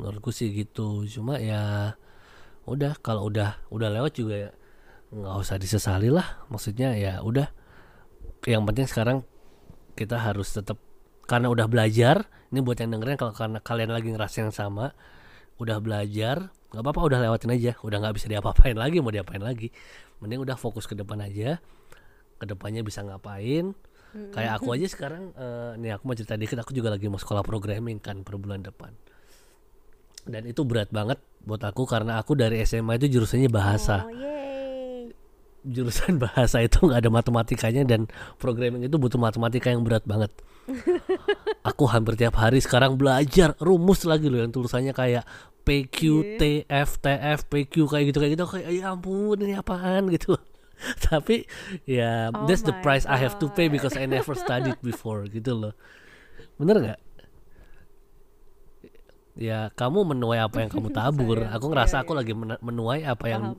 menurutku 0.00 0.32
sih 0.32 0.48
gitu. 0.48 1.04
Cuma 1.04 1.36
ya 1.36 1.92
udah 2.64 2.96
kalau 3.04 3.28
udah 3.28 3.60
udah 3.68 3.88
lewat 3.92 4.16
juga 4.16 4.48
ya 4.48 4.50
nggak 5.12 5.36
usah 5.44 5.60
disesali 5.60 6.08
lah. 6.08 6.40
Maksudnya 6.48 6.96
ya 6.96 7.20
udah. 7.20 7.52
Yang 8.48 8.64
penting 8.64 8.86
sekarang 8.88 9.18
kita 9.92 10.16
harus 10.16 10.56
tetap 10.56 10.80
karena 11.28 11.52
udah 11.52 11.68
belajar. 11.68 12.24
Ini 12.48 12.64
buat 12.64 12.80
yang 12.80 12.96
dengerin 12.96 13.20
kalau 13.20 13.36
karena 13.36 13.60
kalian 13.60 13.92
lagi 13.92 14.08
ngerasa 14.08 14.40
yang 14.40 14.56
sama, 14.56 14.96
udah 15.60 15.84
belajar, 15.84 16.48
nggak 16.72 16.80
apa-apa 16.80 17.00
udah 17.12 17.18
lewatin 17.28 17.52
aja. 17.52 17.76
Udah 17.84 18.00
nggak 18.00 18.16
bisa 18.16 18.26
diapa-apain 18.32 18.72
lagi, 18.72 19.04
mau 19.04 19.12
diapain 19.12 19.44
lagi. 19.44 19.68
Mending 20.24 20.48
udah 20.48 20.56
fokus 20.56 20.88
ke 20.88 20.96
depan 20.96 21.20
aja. 21.20 21.60
Ke 22.40 22.48
depannya 22.48 22.80
bisa 22.80 23.04
ngapain. 23.04 23.76
Kayak 24.08 24.52
aku 24.60 24.68
aja 24.72 24.86
sekarang, 24.88 25.36
eh, 25.36 25.72
nih 25.76 25.90
aku 25.96 26.02
mau 26.08 26.16
cerita 26.16 26.34
dikit. 26.34 26.58
Aku 26.64 26.72
juga 26.72 26.88
lagi 26.88 27.06
mau 27.12 27.20
sekolah 27.20 27.44
programming 27.44 28.00
kan 28.00 28.24
per 28.24 28.40
bulan 28.40 28.64
depan. 28.64 28.92
Dan 30.28 30.48
itu 30.48 30.64
berat 30.64 30.88
banget 30.92 31.20
buat 31.44 31.60
aku 31.64 31.88
karena 31.88 32.20
aku 32.20 32.36
dari 32.36 32.60
SMA 32.64 33.00
itu 33.00 33.20
jurusannya 33.20 33.48
bahasa. 33.48 34.04
Oh, 34.04 34.12
yay. 34.12 35.12
jurusan 35.68 36.16
bahasa 36.24 36.64
itu 36.64 36.80
nggak 36.80 37.04
ada 37.04 37.10
matematikanya 37.12 37.82
dan 37.84 38.08
programming 38.40 38.88
itu 38.88 38.96
butuh 38.96 39.20
matematika 39.20 39.68
yang 39.68 39.84
berat 39.84 40.04
banget. 40.08 40.32
Aku 41.68 41.88
hampir 41.88 42.16
tiap 42.16 42.36
hari 42.36 42.60
sekarang 42.60 43.00
belajar 43.00 43.56
rumus 43.60 44.04
lagi 44.04 44.28
loh 44.28 44.40
yang 44.40 44.52
tulisannya 44.52 44.92
kayak 44.92 45.24
PQ, 45.64 45.98
TF, 46.40 46.88
TF, 47.00 47.38
PQ 47.48 47.74
kayak 47.88 48.04
gitu 48.12 48.18
kayak 48.20 48.32
gitu. 48.36 48.44
Kayak 48.48 48.68
ya 48.72 48.84
ampun 48.92 49.36
ini 49.44 49.56
apaan? 49.56 50.08
gitu 50.14 50.36
tapi 51.06 51.44
ya 51.84 52.30
Oh 52.30 52.46
that's 52.46 52.62
the 52.62 52.74
price 52.78 53.02
I 53.04 53.18
have 53.18 53.36
to 53.38 53.48
pay 53.48 53.66
God. 53.66 53.74
because 53.74 53.94
I 53.94 54.06
never 54.06 54.32
studied 54.32 54.78
before 54.86 55.26
gitu 55.26 55.52
loh. 55.52 55.74
Bener 56.54 56.76
nggak? 56.78 57.00
Ya 59.34 59.70
kamu 59.70 60.02
menuai 60.08 60.38
apa 60.38 60.60
yang 60.60 60.70
kamu 60.70 60.90
tabur. 60.98 61.38
Aku 61.46 61.68
ngerasa 61.68 62.02
aku 62.02 62.12
lagi 62.12 62.34
menuai 62.34 63.02
apa 63.02 63.26
yang 63.26 63.54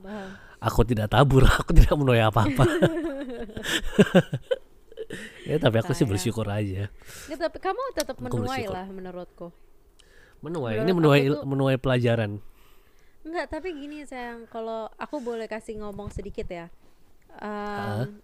aku 0.58 0.84
tidak 0.84 1.08
tabur 1.08 1.44
aku 1.46 1.72
tidak 1.72 1.96
menuai 1.96 2.20
apa-apa. 2.20 2.64
Ya 5.42 5.58
tapi 5.58 5.76
aku 5.76 5.90
sih 5.90 6.06
bersyukur 6.06 6.46
aja. 6.46 6.86
Ya, 7.26 7.36
tapi 7.36 7.58
kamu 7.58 7.80
tetap 7.92 8.16
menuai 8.16 8.64
lah 8.64 8.86
menurutku. 8.86 9.50
menuai. 10.40 10.72
Menurut 10.72 10.84
ini 10.86 10.92
menuai 10.94 11.20
tuh- 11.26 11.42
menuai 11.44 11.76
pelajaran. 11.76 12.40
Enggak, 13.20 13.52
tapi 13.52 13.76
gini 13.76 14.00
sayang, 14.02 14.48
kalau 14.48 14.88
aku 14.96 15.20
boleh 15.20 15.44
kasih 15.44 15.76
ngomong 15.76 16.08
sedikit 16.08 16.48
ya. 16.48 16.72
Um, 17.38 18.18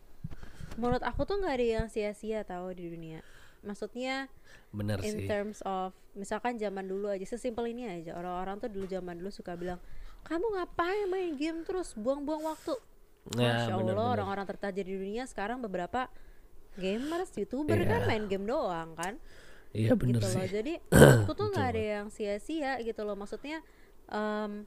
menurut 0.75 1.01
aku 1.01 1.23
tuh 1.23 1.38
nggak 1.38 1.55
ada 1.55 1.66
yang 1.79 1.87
sia-sia 1.87 2.42
tahu 2.42 2.73
di 2.73 2.88
dunia. 2.88 3.21
Maksudnya 3.62 4.27
bener 4.71 5.01
in 5.01 5.14
sih. 5.14 5.27
terms 5.27 5.62
of 5.62 5.95
misalkan 6.12 6.55
zaman 6.57 6.85
dulu 6.85 7.09
aja 7.09 7.25
sesimpel 7.25 7.66
ini 7.66 7.87
aja. 7.87 8.14
Orang-orang 8.14 8.59
tuh 8.59 8.69
dulu 8.69 8.87
zaman 8.87 9.16
dulu 9.16 9.31
suka 9.31 9.55
bilang 9.55 9.79
kamu 10.23 10.42
ngapain 10.55 11.07
main 11.07 11.35
game 11.35 11.62
terus? 11.62 11.95
Buang-buang 11.95 12.42
waktu. 12.42 12.75
Ya, 13.35 13.66
Masya 13.66 13.73
Allah 13.73 13.79
bener-bener. 13.83 14.12
orang-orang 14.14 14.47
tertajir 14.47 14.85
di 14.85 14.95
dunia 14.95 15.27
sekarang 15.27 15.59
beberapa 15.59 16.07
gamers 16.77 17.33
youtuber 17.35 17.75
Iya. 17.75 17.88
kan 17.88 18.01
main 18.05 18.25
game 18.27 18.45
doang 18.45 18.95
kan? 18.95 19.19
Iya 19.73 19.92
bener 19.95 20.23
gitu 20.23 20.29
sih. 20.29 20.38
Loh 20.38 20.49
jadi 20.49 20.73
aku 21.27 21.33
tuh 21.33 21.47
nggak 21.51 21.66
ada 21.69 21.83
yang 21.99 22.07
sia-sia 22.09 22.79
gitu 22.81 23.03
loh. 23.03 23.14
Maksudnya 23.14 23.64
em, 24.07 24.62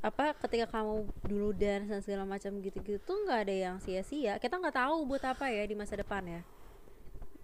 apa 0.00 0.32
ketika 0.32 0.66
kamu 0.70 1.04
dulu 1.22 1.52
dan 1.52 1.84
segala 2.00 2.24
macam 2.24 2.56
gitu-gitu 2.58 2.96
tuh 3.00 3.28
nggak 3.28 3.40
ada 3.44 3.54
yang 3.54 3.76
sia-sia. 3.78 4.40
Kita 4.40 4.56
nggak 4.56 4.72
tahu 4.74 5.04
buat 5.04 5.20
apa 5.22 5.52
ya 5.52 5.62
di 5.62 5.76
masa 5.76 5.94
depan 5.94 6.24
ya. 6.24 6.40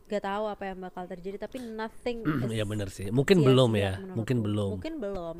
Nggak 0.08 0.24
tahu 0.24 0.44
apa 0.46 0.62
yang 0.64 0.78
bakal 0.80 1.04
terjadi 1.04 1.36
tapi 1.36 1.60
nothing 1.60 2.24
is 2.24 2.48
Iya 2.48 2.64
bener 2.64 2.88
sih. 2.88 3.12
Mungkin 3.12 3.36
sia-sia 3.38 3.46
belum 3.46 3.70
ya. 3.76 3.92
mungkin 4.16 4.36
belum. 4.40 4.70
Mungkin 4.80 4.94
belum. 4.96 5.36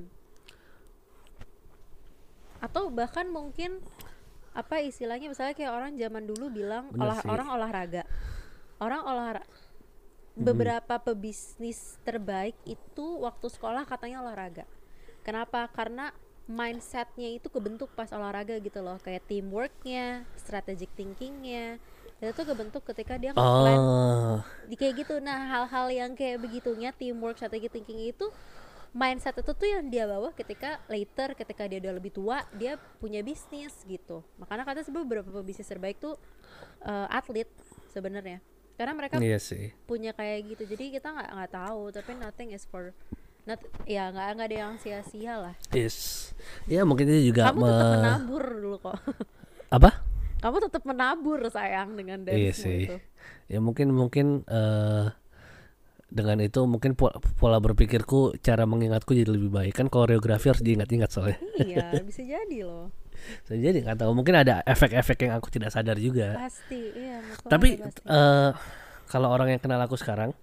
Atau 2.61 2.89
bahkan 2.89 3.29
mungkin 3.29 3.81
apa 4.57 4.81
istilahnya 4.81 5.29
misalnya 5.29 5.53
kayak 5.53 5.73
orang 5.73 5.93
zaman 5.97 6.25
dulu 6.25 6.49
bilang 6.49 6.89
Bener 6.89 7.05
olah 7.13 7.19
sih. 7.21 7.29
orang 7.29 7.49
olahraga. 7.51 8.03
Orang 8.77 9.03
olahraga 9.05 9.49
Hmm. 10.37 10.45
beberapa 10.45 11.01
pebisnis 11.01 11.97
terbaik 12.05 12.53
itu 12.69 13.25
waktu 13.25 13.49
sekolah 13.49 13.89
katanya 13.89 14.21
olahraga. 14.21 14.69
Kenapa? 15.25 15.65
Karena 15.73 16.13
mindsetnya 16.47 17.35
itu 17.35 17.51
kebentuk 17.51 17.91
pas 17.95 18.11
olahraga 18.15 18.59
gitu 18.63 18.79
loh. 18.83 18.99
Kayak 19.03 19.27
teamworknya 19.27 20.27
strategic 20.39 20.91
thinkingnya 20.95 21.79
itu 22.17 22.43
kebentuk 22.49 22.81
ketika 22.89 23.21
dia 23.21 23.37
nge-plan. 23.37 23.77
Oh 23.77 24.41
di 24.67 24.75
kayak 24.75 25.07
gitu. 25.07 25.23
Nah 25.23 25.47
hal-hal 25.53 25.87
yang 25.93 26.11
kayak 26.19 26.43
begitunya 26.43 26.91
teamwork 26.95 27.39
strategi 27.39 27.71
thinking 27.71 28.11
itu 28.11 28.29
mindset 28.97 29.37
itu 29.37 29.53
tuh 29.53 29.69
yang 29.69 29.93
dia 29.93 30.09
bawa 30.09 30.33
ketika 30.33 30.81
later 30.89 31.37
ketika 31.37 31.69
dia 31.69 31.79
udah 31.85 31.95
lebih 32.01 32.13
tua 32.17 32.43
dia 32.57 32.81
punya 32.99 33.21
bisnis 33.21 33.73
gitu. 33.87 34.25
Makanya 34.41 34.65
kata 34.65 34.89
sebenarnya 34.89 35.21
beberapa 35.21 35.41
bisnis 35.45 35.69
terbaik 35.69 36.01
tuh 36.01 36.19
eh, 36.83 37.07
atlet 37.11 37.49
sebenarnya. 37.95 38.43
Karena 38.77 38.93
mereka 38.93 39.17
iya 39.25 39.41
sih. 39.41 39.73
punya 39.89 40.13
kayak 40.13 40.53
gitu. 40.53 40.69
Jadi 40.69 41.01
kita 41.01 41.09
nggak 41.09 41.31
nggak 41.33 41.53
tahu. 41.53 41.83
Tapi 41.93 42.11
nothing 42.21 42.53
is 42.53 42.69
for 42.69 42.93
not 43.47 43.61
ya 43.85 44.11
nggak 44.11 44.27
nggak 44.35 44.47
ada 44.47 44.57
yang 44.59 44.75
sia-sia 44.77 45.35
lah. 45.41 45.55
Yes. 45.71 46.31
Ya 46.67 46.83
mungkin 46.83 47.07
itu 47.07 47.31
juga 47.31 47.49
kamu 47.49 47.63
tetap 47.63 47.87
me- 47.87 47.95
menabur 47.97 48.43
dulu 48.53 48.77
kok. 48.81 48.97
Apa? 49.77 49.91
Kamu 50.37 50.57
tetap 50.61 50.83
menabur 50.83 51.41
sayang 51.49 51.95
dengan 51.95 52.23
Iya 52.23 52.51
dance 52.51 52.61
sih. 52.61 52.83
itu. 52.87 52.97
Ya 53.47 53.59
mungkin 53.59 53.91
mungkin 53.91 54.27
eh 54.45 55.07
dengan 56.07 56.39
itu 56.39 56.63
mungkin 56.65 56.95
po- 56.95 57.11
pola 57.35 57.59
berpikirku 57.59 58.39
cara 58.39 58.63
mengingatku 58.63 59.11
jadi 59.11 59.27
lebih 59.27 59.51
baik. 59.51 59.75
Kan 59.75 59.87
koreografi 59.87 60.51
harus 60.51 60.63
diingat-ingat 60.63 61.11
soalnya. 61.11 61.39
Iya 61.57 61.87
bisa 62.09 62.23
jadi 62.23 62.59
loh. 62.63 62.91
Saya 63.43 63.59
jadi 63.63 63.79
nggak 63.81 63.99
tahu. 64.01 64.11
Mungkin 64.13 64.35
ada 64.37 64.63
efek-efek 64.63 65.19
yang 65.23 65.35
aku 65.35 65.49
tidak 65.49 65.71
sadar 65.71 65.97
juga. 65.97 66.35
Pasti 66.37 66.83
iya 66.95 67.23
tapi 67.45 67.79
pasti. 67.79 68.03
eh 68.05 68.51
kalau 69.07 69.31
orang 69.31 69.55
yang 69.55 69.63
kenal 69.63 69.79
aku 69.79 69.95
sekarang. 69.95 70.35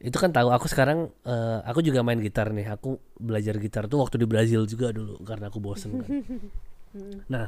Itu 0.00 0.16
kan 0.16 0.32
tahu 0.32 0.48
aku 0.48 0.64
sekarang 0.64 1.12
eh, 1.28 1.58
aku 1.68 1.84
juga 1.84 2.00
main 2.00 2.16
gitar 2.18 2.50
nih. 2.50 2.72
Aku 2.72 2.96
belajar 3.20 3.60
gitar 3.60 3.84
tuh 3.84 4.00
waktu 4.00 4.16
di 4.16 4.26
Brazil 4.26 4.64
juga 4.64 4.90
dulu 4.96 5.20
karena 5.22 5.52
aku 5.52 5.60
bosen 5.60 6.00
kan. 6.00 6.08
Nah 7.30 7.46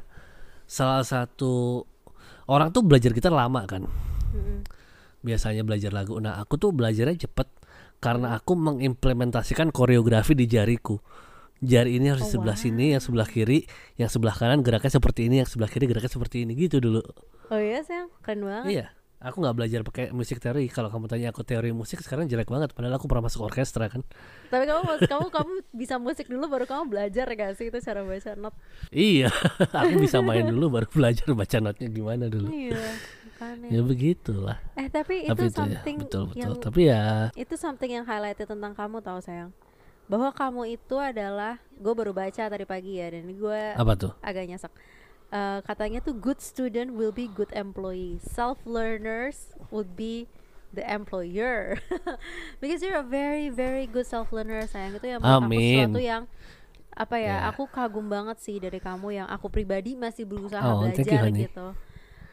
salah 0.70 1.02
satu 1.02 1.82
orang 2.46 2.70
tuh 2.70 2.86
belajar 2.86 3.10
gitar 3.10 3.34
lama 3.34 3.66
kan. 3.66 3.88
Biasanya 5.22 5.66
belajar 5.66 5.90
lagu. 5.90 6.14
Nah 6.22 6.38
aku 6.38 6.58
tuh 6.58 6.70
belajarnya 6.70 7.26
cepet 7.26 7.48
karena 7.98 8.34
aku 8.38 8.54
mengimplementasikan 8.54 9.74
koreografi 9.74 10.38
di 10.38 10.46
jariku. 10.46 10.98
Jari 11.62 11.98
ini 11.98 12.10
harus 12.10 12.26
di 12.26 12.34
Oh, 12.34 12.42
sebelah 12.42 12.58
wow. 12.58 12.62
sini 12.66 12.84
yang 12.94 13.02
sebelah 13.02 13.26
kiri 13.26 13.62
yang 13.94 14.10
sebelah 14.10 14.34
kanan 14.34 14.66
geraknya 14.66 14.90
seperti 14.98 15.30
ini 15.30 15.42
yang 15.42 15.48
sebelah 15.50 15.70
kiri 15.70 15.86
geraknya 15.86 16.10
seperti 16.10 16.42
ini 16.42 16.58
gitu 16.58 16.82
dulu. 16.82 17.02
Oh 17.50 17.58
iya 17.58 17.82
sayang. 17.86 18.10
Keren 18.22 18.42
banget. 18.46 18.66
Iya 18.70 18.86
aku 19.22 19.38
nggak 19.38 19.56
belajar 19.56 19.80
pakai 19.86 20.04
musik 20.10 20.42
teori. 20.42 20.66
Kalau 20.66 20.90
kamu 20.90 21.06
tanya 21.06 21.30
aku 21.30 21.46
teori 21.46 21.70
musik 21.70 22.02
sekarang 22.02 22.26
jelek 22.26 22.50
banget. 22.50 22.74
Padahal 22.74 22.98
aku 22.98 23.06
pernah 23.06 23.30
masuk 23.30 23.46
orkestra 23.46 23.86
kan. 23.86 24.02
Tapi 24.50 24.64
kamu 24.66 25.06
kamu 25.06 25.26
kamu 25.30 25.52
bisa 25.70 25.94
musik 26.02 26.26
dulu 26.26 26.50
baru 26.50 26.66
kamu 26.66 26.90
belajar 26.90 27.26
gak 27.30 27.54
sih? 27.56 27.70
Itu 27.70 27.78
cara 27.78 28.02
baca 28.02 28.30
not. 28.34 28.54
Iya 28.90 29.30
aku 29.80 29.94
bisa 30.02 30.18
main 30.20 30.50
dulu 30.50 30.68
baru 30.68 30.86
belajar 30.90 31.30
baca 31.32 31.56
notnya 31.62 31.88
gimana 31.88 32.26
dulu. 32.26 32.50
Iya 32.50 32.82
makanya. 33.42 33.68
ya 33.70 33.80
begitulah. 33.82 34.58
Eh 34.78 34.88
tapi 34.88 35.26
itu 35.26 35.30
tapi 35.30 35.42
itu 35.46 35.50
ya 35.50 35.58
something 35.58 35.96
betul 36.06 36.22
betul. 36.30 36.40
yang 36.40 36.52
tapi 36.58 36.80
ya 36.86 37.02
itu 37.34 37.54
something 37.58 37.90
yang 37.90 38.04
highlighted 38.06 38.46
tentang 38.46 38.72
kamu 38.74 39.02
tahu 39.02 39.18
sayang. 39.18 39.50
Bahwa 40.10 40.28
kamu 40.34 40.76
itu 40.76 40.96
adalah 40.98 41.62
gue 41.78 41.94
baru 41.94 42.12
baca 42.12 42.42
tadi 42.50 42.64
pagi 42.66 42.98
ya 42.98 43.08
dan 43.10 43.26
gue 43.26 43.60
apa 43.74 43.92
tuh? 43.96 44.12
agak 44.20 44.44
nyesek 44.44 44.72
Eh, 45.32 45.58
katanya 45.64 46.04
tuh 46.04 46.12
good 46.12 46.44
student 46.44 46.92
will 46.92 47.08
be 47.10 47.24
good 47.24 47.48
employee. 47.56 48.20
Self 48.20 48.60
learners 48.68 49.56
would 49.72 49.96
be 49.96 50.28
the 50.76 50.84
employer. 50.84 51.80
Because 52.60 52.84
you're 52.84 53.00
a 53.00 53.06
very 53.06 53.48
very 53.48 53.88
good 53.88 54.04
self 54.04 54.28
learner 54.28 54.68
sayang. 54.68 55.00
Itu 55.00 55.08
yang 55.08 55.24
menurut 55.24 55.40
aku 55.40 55.48
Amin. 55.48 55.64
sesuatu 55.88 56.00
yang 56.00 56.22
apa 56.92 57.16
ya 57.16 57.40
Ya. 57.40 57.48
aku 57.48 57.64
kagum 57.64 58.12
banget 58.12 58.36
sih 58.44 58.60
dari 58.60 58.76
kamu 58.76 59.24
yang 59.24 59.28
aku 59.32 59.48
pribadi 59.48 59.96
masih 59.96 60.28
berusaha 60.28 60.60
Oh, 60.60 60.84
belajar 60.84 61.24
gitu 61.32 61.72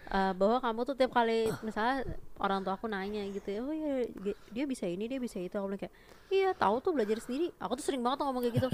Eh, 0.10 0.34
bahwa 0.34 0.58
kamu 0.58 0.80
tuh 0.90 0.96
tiap 0.98 1.14
kali 1.14 1.54
misalnya 1.62 2.02
orang 2.42 2.66
tua 2.66 2.74
aku 2.82 2.90
nanya 2.90 3.22
gitu 3.30 3.46
ya 3.54 3.60
oh 3.62 3.70
ya 3.70 4.10
dia 4.50 4.66
bisa 4.66 4.90
ini 4.90 5.06
dia 5.06 5.22
bisa 5.22 5.38
itu 5.38 5.54
aku 5.54 5.70
bilang 5.70 5.82
kayak 5.86 5.94
iya 6.34 6.50
tahu 6.58 6.82
tuh 6.82 6.92
belajar 6.98 7.18
sendiri. 7.22 7.54
Aku 7.62 7.78
tuh 7.78 7.86
sering 7.86 8.02
banget 8.02 8.18
tuh 8.22 8.26
ngomong 8.26 8.42
kayak 8.46 8.56
gitu. 8.58 8.70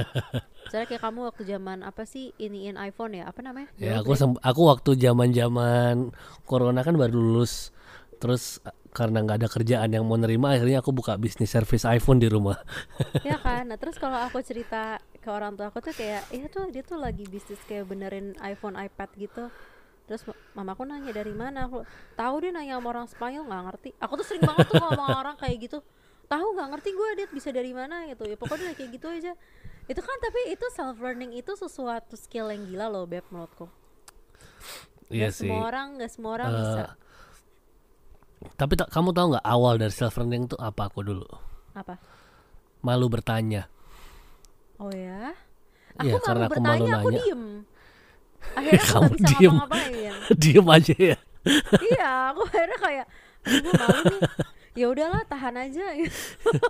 Misalnya 0.65 0.87
kayak 0.89 1.03
kamu 1.05 1.19
waktu 1.29 1.43
zaman 1.47 1.79
apa 1.83 2.03
sih 2.07 2.31
iniin 2.39 2.75
iPhone 2.79 3.13
ya 3.19 3.27
apa 3.31 3.41
namanya? 3.43 3.69
Ya 3.75 3.99
aku 3.99 4.15
sem- 4.15 4.39
aku 4.39 4.61
waktu 4.71 4.95
zaman-zaman 4.95 6.15
corona 6.47 6.79
kan 6.87 6.95
baru 6.95 7.15
lulus. 7.19 7.75
Terus 8.23 8.63
eh, 8.63 8.71
karena 8.95 9.19
nggak 9.27 9.37
ada 9.43 9.49
kerjaan 9.51 9.89
yang 9.91 10.07
mau 10.07 10.15
nerima 10.15 10.55
akhirnya 10.55 10.79
aku 10.79 10.95
buka 10.95 11.19
bisnis 11.19 11.51
service 11.51 11.83
iPhone 11.83 12.19
di 12.23 12.31
rumah. 12.31 12.55
ya 13.25 13.35
kan 13.45 13.61
nah 13.69 13.77
terus 13.81 13.97
kalau 14.03 14.19
aku 14.27 14.39
cerita 14.49 15.01
ke 15.23 15.29
orang 15.37 15.57
tua 15.57 15.67
aku 15.73 15.79
tuh 15.81 15.93
kayak 15.99 16.29
iya 16.35 16.45
tuh 16.55 16.69
dia 16.73 16.83
tuh 16.85 16.97
lagi 17.01 17.25
bisnis 17.25 17.61
kayak 17.65 17.85
benerin 17.89 18.37
iPhone 18.51 18.77
iPad 18.77 19.09
gitu 19.17 19.43
terus 20.05 20.21
ma- 20.23 20.35
mamaku 20.55 20.83
nanya 20.83 21.11
dari 21.11 21.31
mana? 21.31 21.65
Aku 21.65 21.81
tahu 22.13 22.35
dia 22.39 22.51
nanya 22.51 22.77
sama 22.77 22.87
orang 22.89 23.05
Spanyol 23.05 23.43
nggak 23.43 23.63
ngerti. 23.65 23.89
Aku 23.97 24.13
tuh 24.15 24.23
sering 24.23 24.43
banget 24.43 24.65
tuh 24.65 24.77
ngomong 24.77 24.95
sama 25.03 25.17
orang 25.19 25.35
kayak 25.35 25.57
gitu. 25.61 25.77
Tahu 26.25 26.47
nggak 26.51 26.69
ngerti 26.71 26.89
gue 26.91 27.09
dia 27.15 27.27
bisa 27.27 27.49
dari 27.49 27.69
mana 27.69 28.05
gitu. 28.05 28.23
Ya 28.23 28.35
pokoknya 28.35 28.73
kayak 28.73 28.89
gitu 28.91 29.07
aja. 29.07 29.33
Itu 29.85 29.99
kan 29.99 30.17
tapi 30.19 30.49
itu 30.49 30.65
self 30.71 30.97
learning 30.97 31.33
itu 31.33 31.53
sesuatu 31.53 32.13
skill 32.15 32.49
yang 32.49 32.63
gila 32.63 32.87
loh 32.87 33.05
beb 33.05 33.25
menurutku. 33.27 33.69
Iya 35.07 35.29
sih. 35.29 35.45
semua 35.45 35.67
orang 35.67 35.87
nggak 35.95 36.09
semua 36.09 36.31
orang 36.33 36.47
Eh, 36.47 36.57
bisa 36.57 36.83
Tapi 38.55 38.73
tak- 38.75 38.89
kamu 38.89 39.09
tahu 39.11 39.25
nggak 39.31 39.45
awal 39.47 39.73
dari 39.75 39.89
self 39.91 40.15
learning 40.15 40.45
itu 40.45 40.57
apa 40.57 40.85
aku 40.85 41.01
dulu? 41.01 41.25
apa? 41.73 41.97
Malu 42.79 43.05
bertanya. 43.07 43.65
oh 44.75 44.89
ya? 44.89 45.33
Iya, 45.97 46.11
aku 46.11 46.17
karena 46.21 46.45
malu 46.45 46.51
aku 46.51 46.61
malu 46.61 46.83
bertanya 46.83 46.93
aku 46.95 47.09
nanya. 47.09 47.19
diem 47.21 47.43
akhirnya 48.53 48.81
aku 48.81 48.93
Kamu 48.93 49.10
bisa 49.12 49.25
diem. 49.31 49.53
ngapa-ngapain 49.53 50.13
Diem 50.41 50.67
aja 50.69 50.95
ya. 50.95 51.17
iya 51.79 52.10
aku 52.29 52.41
akhirnya 52.45 52.77
kayak 52.79 53.05
"Aduh, 53.41 53.60
gue 53.62 53.73
malu 53.75 54.01
nih 54.08 54.21
ya 54.75 54.86
udahlah 54.88 55.23
tahan 55.23 55.55
aja 55.58 55.86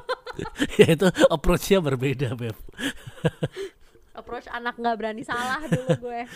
ya 0.80 0.88
itu 0.88 1.06
approach-nya 1.28 1.80
berbeda, 1.80 2.36
Beb. 2.36 2.54
approach 4.14 4.46
anak 4.48 4.76
nggak 4.76 4.96
berani 4.96 5.24
salah 5.24 5.60
dulu 5.64 5.90
gue 6.06 6.22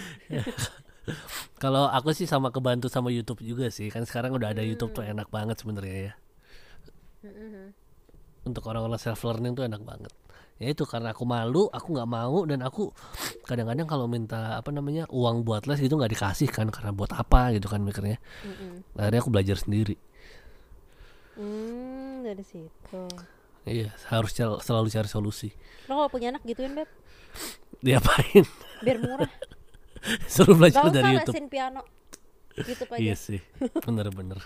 Kalau 1.57 1.89
aku 1.89 2.13
sih 2.13 2.23
sama 2.23 2.53
kebantu 2.53 2.85
sama 2.85 3.09
YouTube 3.09 3.41
juga 3.41 3.67
sih. 3.67 3.89
Kan 3.89 4.05
sekarang 4.05 4.29
udah 4.31 4.53
ada 4.53 4.61
YouTube 4.61 4.93
Hmm. 4.93 4.97
tuh 4.97 5.05
enak 5.09 5.27
banget 5.27 5.57
sebenarnya 5.57 5.97
ya. 6.05 6.13
Untuk 8.45 8.61
orang-orang 8.63 8.95
self 8.95 9.25
learning 9.25 9.57
tuh 9.57 9.65
enak 9.65 9.81
banget. 9.81 10.13
Ya 10.59 10.75
itu 10.75 10.83
karena 10.83 11.15
aku 11.15 11.23
malu, 11.23 11.71
aku 11.71 11.95
nggak 11.95 12.09
mau 12.09 12.43
dan 12.43 12.59
aku 12.61 12.91
kadang-kadang 13.47 13.87
kalau 13.87 14.11
minta 14.11 14.59
apa 14.59 14.75
namanya 14.75 15.07
uang 15.07 15.47
buat 15.47 15.63
les 15.63 15.79
gitu 15.79 15.95
nggak 15.95 16.11
dikasih 16.11 16.51
kan 16.51 16.67
karena 16.67 16.91
buat 16.91 17.15
apa 17.15 17.55
gitu 17.55 17.71
kan 17.71 17.79
mikirnya. 17.79 18.19
Mm-mm. 18.43 18.83
Akhirnya 18.99 19.19
aku 19.23 19.31
belajar 19.31 19.55
sendiri. 19.55 19.95
hmm 21.39 22.27
dari 22.27 22.43
situ 22.43 23.03
Iya, 23.63 23.91
harus 24.09 24.31
sel- 24.33 24.59
selalu 24.59 24.87
cari 24.89 25.07
solusi. 25.07 25.49
lo 25.87 25.99
kalau 25.99 26.09
punya 26.09 26.31
anak 26.31 26.43
gituin 26.43 26.73
beb 26.73 26.89
Diapain? 27.79 28.43
biar 28.81 28.97
murah 28.99 29.29
Suruh 30.31 30.55
gak 30.55 30.59
belajar 30.59 30.81
usah 30.87 30.95
dari 30.95 31.09
YouTube. 31.15 31.35
lesin 31.35 31.47
piano 31.47 31.81
YouTube 32.55 32.91
aja 32.91 32.99
Iya 32.99 33.15
sih, 33.15 33.39
bener-bener, 33.83 34.39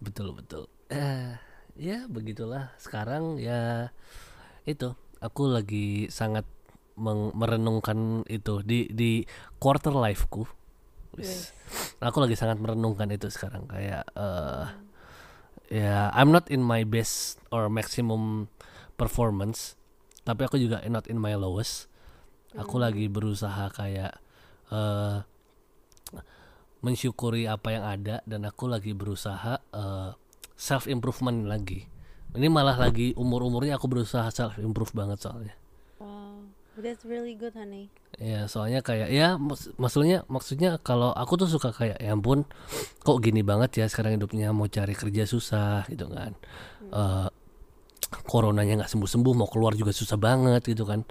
betul 0.00 0.32
betul. 0.32 0.68
Eh, 0.88 1.32
ya 1.76 2.04
begitulah. 2.04 2.72
Sekarang 2.76 3.36
ya 3.36 3.88
itu, 4.64 4.92
aku 5.18 5.50
lagi 5.50 6.06
sangat 6.10 6.46
merenungkan 7.34 8.26
itu 8.26 8.62
di 8.66 8.90
di 8.90 9.22
quarter 9.62 9.94
lifeku. 9.94 10.46
Wis. 11.14 11.54
Aku 12.02 12.18
lagi 12.22 12.34
sangat 12.34 12.58
merenungkan 12.58 13.10
itu 13.10 13.30
sekarang 13.30 13.66
kayak 13.70 14.06
eh 14.18 14.66
ya 15.68 16.10
I'm 16.14 16.30
not 16.34 16.50
in 16.50 16.62
my 16.64 16.82
best 16.82 17.38
or 17.54 17.70
maximum 17.70 18.50
performance, 18.98 19.78
tapi 20.26 20.46
aku 20.46 20.58
juga 20.58 20.82
not 20.90 21.06
in 21.06 21.22
my 21.22 21.34
lowest. 21.38 21.86
Aku 22.58 22.82
lagi 22.82 23.06
berusaha 23.06 23.70
kayak 23.70 24.18
eh 24.74 25.16
mensyukuri 26.78 27.50
apa 27.50 27.74
yang 27.74 27.82
ada 27.82 28.22
dan 28.22 28.46
aku 28.46 28.70
lagi 28.70 28.94
berusaha 28.94 29.58
self 30.54 30.86
improvement 30.90 31.46
lagi. 31.46 31.90
Ini 32.36 32.48
malah 32.52 32.76
lagi 32.76 33.16
umur 33.16 33.44
umurnya 33.48 33.80
aku 33.80 33.88
berusaha 33.88 34.28
self 34.30 34.60
improve 34.60 34.92
banget 34.92 35.18
soalnya. 35.24 35.54
wow 35.98 36.38
that's 36.78 37.02
really 37.02 37.34
good 37.34 37.50
honey 37.58 37.90
Ya 38.18 38.46
soalnya 38.50 38.82
kayak 38.82 39.10
ya 39.14 39.38
mak- 39.38 39.74
maksudnya 39.78 40.26
maksudnya 40.26 40.78
kalau 40.82 41.14
aku 41.14 41.38
tuh 41.38 41.46
suka 41.50 41.70
kayak 41.70 42.02
ya 42.02 42.10
ampun 42.14 42.42
kok 43.02 43.18
gini 43.22 43.46
banget 43.46 43.78
ya 43.78 43.86
sekarang 43.86 44.18
hidupnya 44.18 44.50
mau 44.50 44.66
cari 44.66 44.90
kerja 44.94 45.22
susah 45.22 45.86
gitu 45.86 46.10
kan. 46.10 46.34
Eh 46.90 47.28
coronanya 48.26 48.82
nggak 48.82 48.90
sembuh 48.90 49.10
sembuh 49.10 49.34
mau 49.38 49.46
keluar 49.50 49.74
juga 49.78 49.94
susah 49.94 50.18
banget 50.18 50.66
gitu 50.66 50.82
kan. 50.82 51.06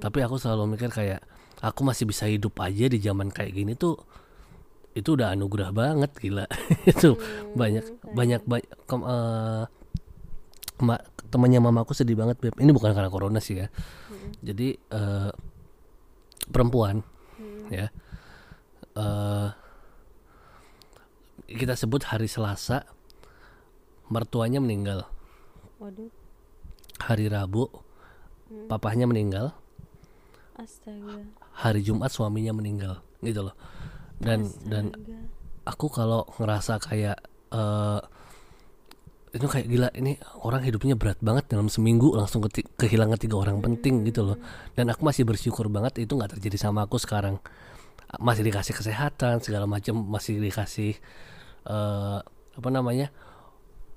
Tapi 0.00 0.18
aku 0.24 0.36
selalu 0.40 0.76
mikir 0.76 0.88
kayak 0.92 1.20
aku 1.60 1.80
masih 1.84 2.04
bisa 2.08 2.24
hidup 2.28 2.56
aja 2.60 2.84
di 2.88 2.98
zaman 3.00 3.28
kayak 3.32 3.52
gini 3.52 3.72
tuh 3.76 3.96
itu 4.96 5.12
udah 5.12 5.36
anugerah 5.36 5.76
banget 5.76 6.08
gila 6.16 6.48
itu 6.90 7.20
banyak 7.52 7.84
banyak 8.16 8.40
banyak 8.48 8.70
kem- 8.88 9.04
ma- 10.82 11.04
temannya 11.30 11.60
mamaku 11.60 11.92
sedih 11.96 12.16
banget 12.16 12.36
beb. 12.38 12.54
Ini 12.58 12.70
bukan 12.72 12.92
karena 12.92 13.10
corona 13.10 13.40
sih 13.40 13.60
ya. 13.60 13.68
Jadi 14.42 14.76
eh, 14.76 15.30
perempuan 16.50 17.02
ya. 17.72 17.88
Eh 18.96 19.48
kita 21.46 21.78
sebut 21.78 22.02
hari 22.10 22.26
Selasa 22.26 22.82
mertuanya 24.10 24.58
meninggal. 24.58 25.06
Waduh. 25.78 26.10
Hari 27.02 27.28
Rabu 27.28 27.68
papahnya 28.70 29.04
meninggal. 29.06 29.52
Astaga. 30.56 31.22
Hari 31.60 31.84
Jumat 31.84 32.08
suaminya 32.08 32.56
meninggal 32.56 33.04
gitu 33.20 33.44
loh. 33.46 33.54
Dan 34.16 34.48
dan 34.64 34.96
Astaga. 34.96 35.18
aku 35.68 35.86
kalau 35.92 36.24
ngerasa 36.40 36.80
kayak 36.80 37.18
eh 37.52 38.00
itu 39.36 39.46
kayak 39.46 39.66
gila 39.66 39.88
ini 39.94 40.16
orang 40.42 40.64
hidupnya 40.64 40.96
berat 40.96 41.20
banget 41.20 41.46
dalam 41.48 41.68
seminggu 41.68 42.12
langsung 42.12 42.40
keti- 42.44 42.66
kehilangan 42.76 43.16
tiga 43.16 43.36
orang 43.36 43.60
penting 43.60 44.02
gitu 44.04 44.24
loh. 44.24 44.38
Dan 44.72 44.88
aku 44.88 45.04
masih 45.04 45.22
bersyukur 45.22 45.68
banget 45.68 46.00
itu 46.00 46.12
nggak 46.12 46.36
terjadi 46.36 46.56
sama 46.58 46.84
aku 46.84 46.96
sekarang. 46.96 47.38
Masih 48.18 48.42
dikasih 48.42 48.72
kesehatan 48.72 49.40
segala 49.40 49.68
macam 49.68 49.98
masih 50.00 50.40
dikasih 50.40 50.96
eh 51.66 52.18
apa 52.56 52.68
namanya 52.72 53.12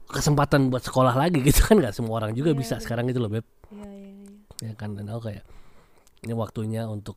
kesempatan 0.10 0.67
buat 0.67 0.84
sekolah 0.84 1.13
lagi 1.13 1.39
gitu 1.47 1.63
kan. 1.63 1.80
Nggak 1.80 1.95
semua 1.95 2.19
orang 2.19 2.36
juga 2.36 2.52
Iya, 2.52 2.60
bisa 2.60 2.75
bener. 2.78 2.84
sekarang 2.84 3.04
gitu 3.08 3.19
loh 3.19 3.32
beb. 3.32 3.45
Iya 3.69 3.88
iya 3.89 4.10
iya. 4.13 4.32
Ya 4.69 4.73
kan 4.75 4.93
dan 4.93 5.08
aku 5.08 5.32
kayak 5.32 5.43
ini 6.28 6.34
waktunya 6.36 6.84
untuk 6.86 7.15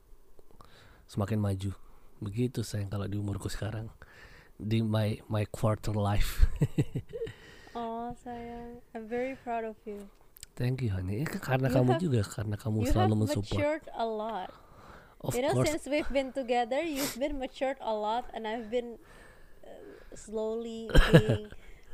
semakin 1.07 1.43
maju. 1.43 1.71
Begitu 2.23 2.63
sayang 2.63 2.87
kalau 2.87 3.11
di 3.11 3.19
umurku 3.19 3.51
sekarang. 3.51 3.91
Di 4.55 4.79
my 4.79 5.19
my 5.27 5.43
quarter 5.51 5.91
life 5.91 6.47
oh 7.75 8.13
sayang. 8.21 8.81
I'm 8.95 9.07
very 9.09 9.37
proud 9.41 9.65
of 9.65 9.77
you. 9.85 10.09
Thank 10.53 10.85
you 10.85 10.93
honey. 10.93 11.25
Ya, 11.25 11.33
karena 11.41 11.73
You 11.73 11.77
kamu 11.81 11.91
have- 11.97 12.03
juga 12.03 12.21
karena 12.29 12.57
kamu 12.61 12.77
you 12.85 12.91
selalu 12.93 13.15
have 13.17 13.23
mensupport. 13.25 13.57
matured 13.57 13.85
a 13.97 14.07
lot. 14.07 14.51
Of 15.23 15.33
you 15.39 15.43
know 15.47 15.55
course. 15.55 15.71
since 15.71 15.87
we've 15.87 16.11
been 16.11 16.35
together 16.35 16.83
you've 16.83 17.15
been 17.15 17.39
matured 17.39 17.79
a 17.79 17.95
lot 17.95 18.27
and 18.35 18.43
I've 18.43 18.69
been 18.69 18.99
uh, 19.63 19.71
slowly 20.19 20.91
being 21.15 21.47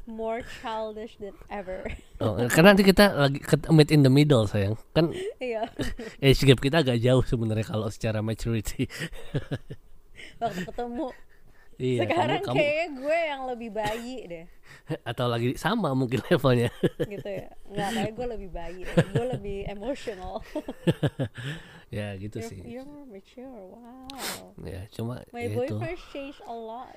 more 0.09 0.41
childish 0.65 1.21
than 1.21 1.37
ever. 1.53 1.85
Oh, 2.25 2.41
karena 2.49 2.73
nanti 2.73 2.83
kita 2.83 3.13
lagi 3.13 3.45
meet 3.69 3.93
in 3.93 4.01
the 4.01 4.09
middle 4.09 4.49
sayang. 4.49 4.81
Kan 4.97 5.13
iya. 5.39 5.69
age 6.25 6.41
gap 6.49 6.59
kita 6.59 6.81
agak 6.81 6.99
jauh 6.99 7.21
sebenarnya 7.21 7.69
kalau 7.69 7.93
secara 7.93 8.25
maturity. 8.25 8.89
Waktu 10.41 10.65
ketemu 10.65 11.13
iya 11.79 12.03
sekarang 12.05 12.43
kamu, 12.43 12.47
kamu 12.51 12.59
kayaknya 12.59 12.87
gue 12.99 13.19
yang 13.23 13.43
lebih 13.47 13.71
bayi 13.71 14.17
deh. 14.27 14.45
Atau 15.11 15.27
lagi 15.31 15.55
sama 15.55 15.95
mungkin 15.95 16.19
levelnya. 16.27 16.75
Gitu 17.15 17.29
ya. 17.31 17.49
Nggak 17.71 17.89
kayak 17.95 18.13
gue 18.19 18.27
lebih 18.35 18.51
bayi 18.51 18.81
deh. 18.83 18.97
gue 19.15 19.27
lebih 19.39 19.59
emotional. 19.71 20.43
Ya 21.89 22.13
gitu 22.21 22.37
you're, 22.37 22.53
sih. 22.53 22.61
you're 22.69 22.85
more 22.85 23.09
mature. 23.09 23.49
Wow. 23.49 24.53
Ya 24.61 24.85
cuma 24.93 25.25
my 25.33 25.41
ya 25.41 25.57
itu. 25.57 25.73
boyfriend 25.73 25.97
changed 26.13 26.45
a 26.45 26.53
lot. 26.53 26.93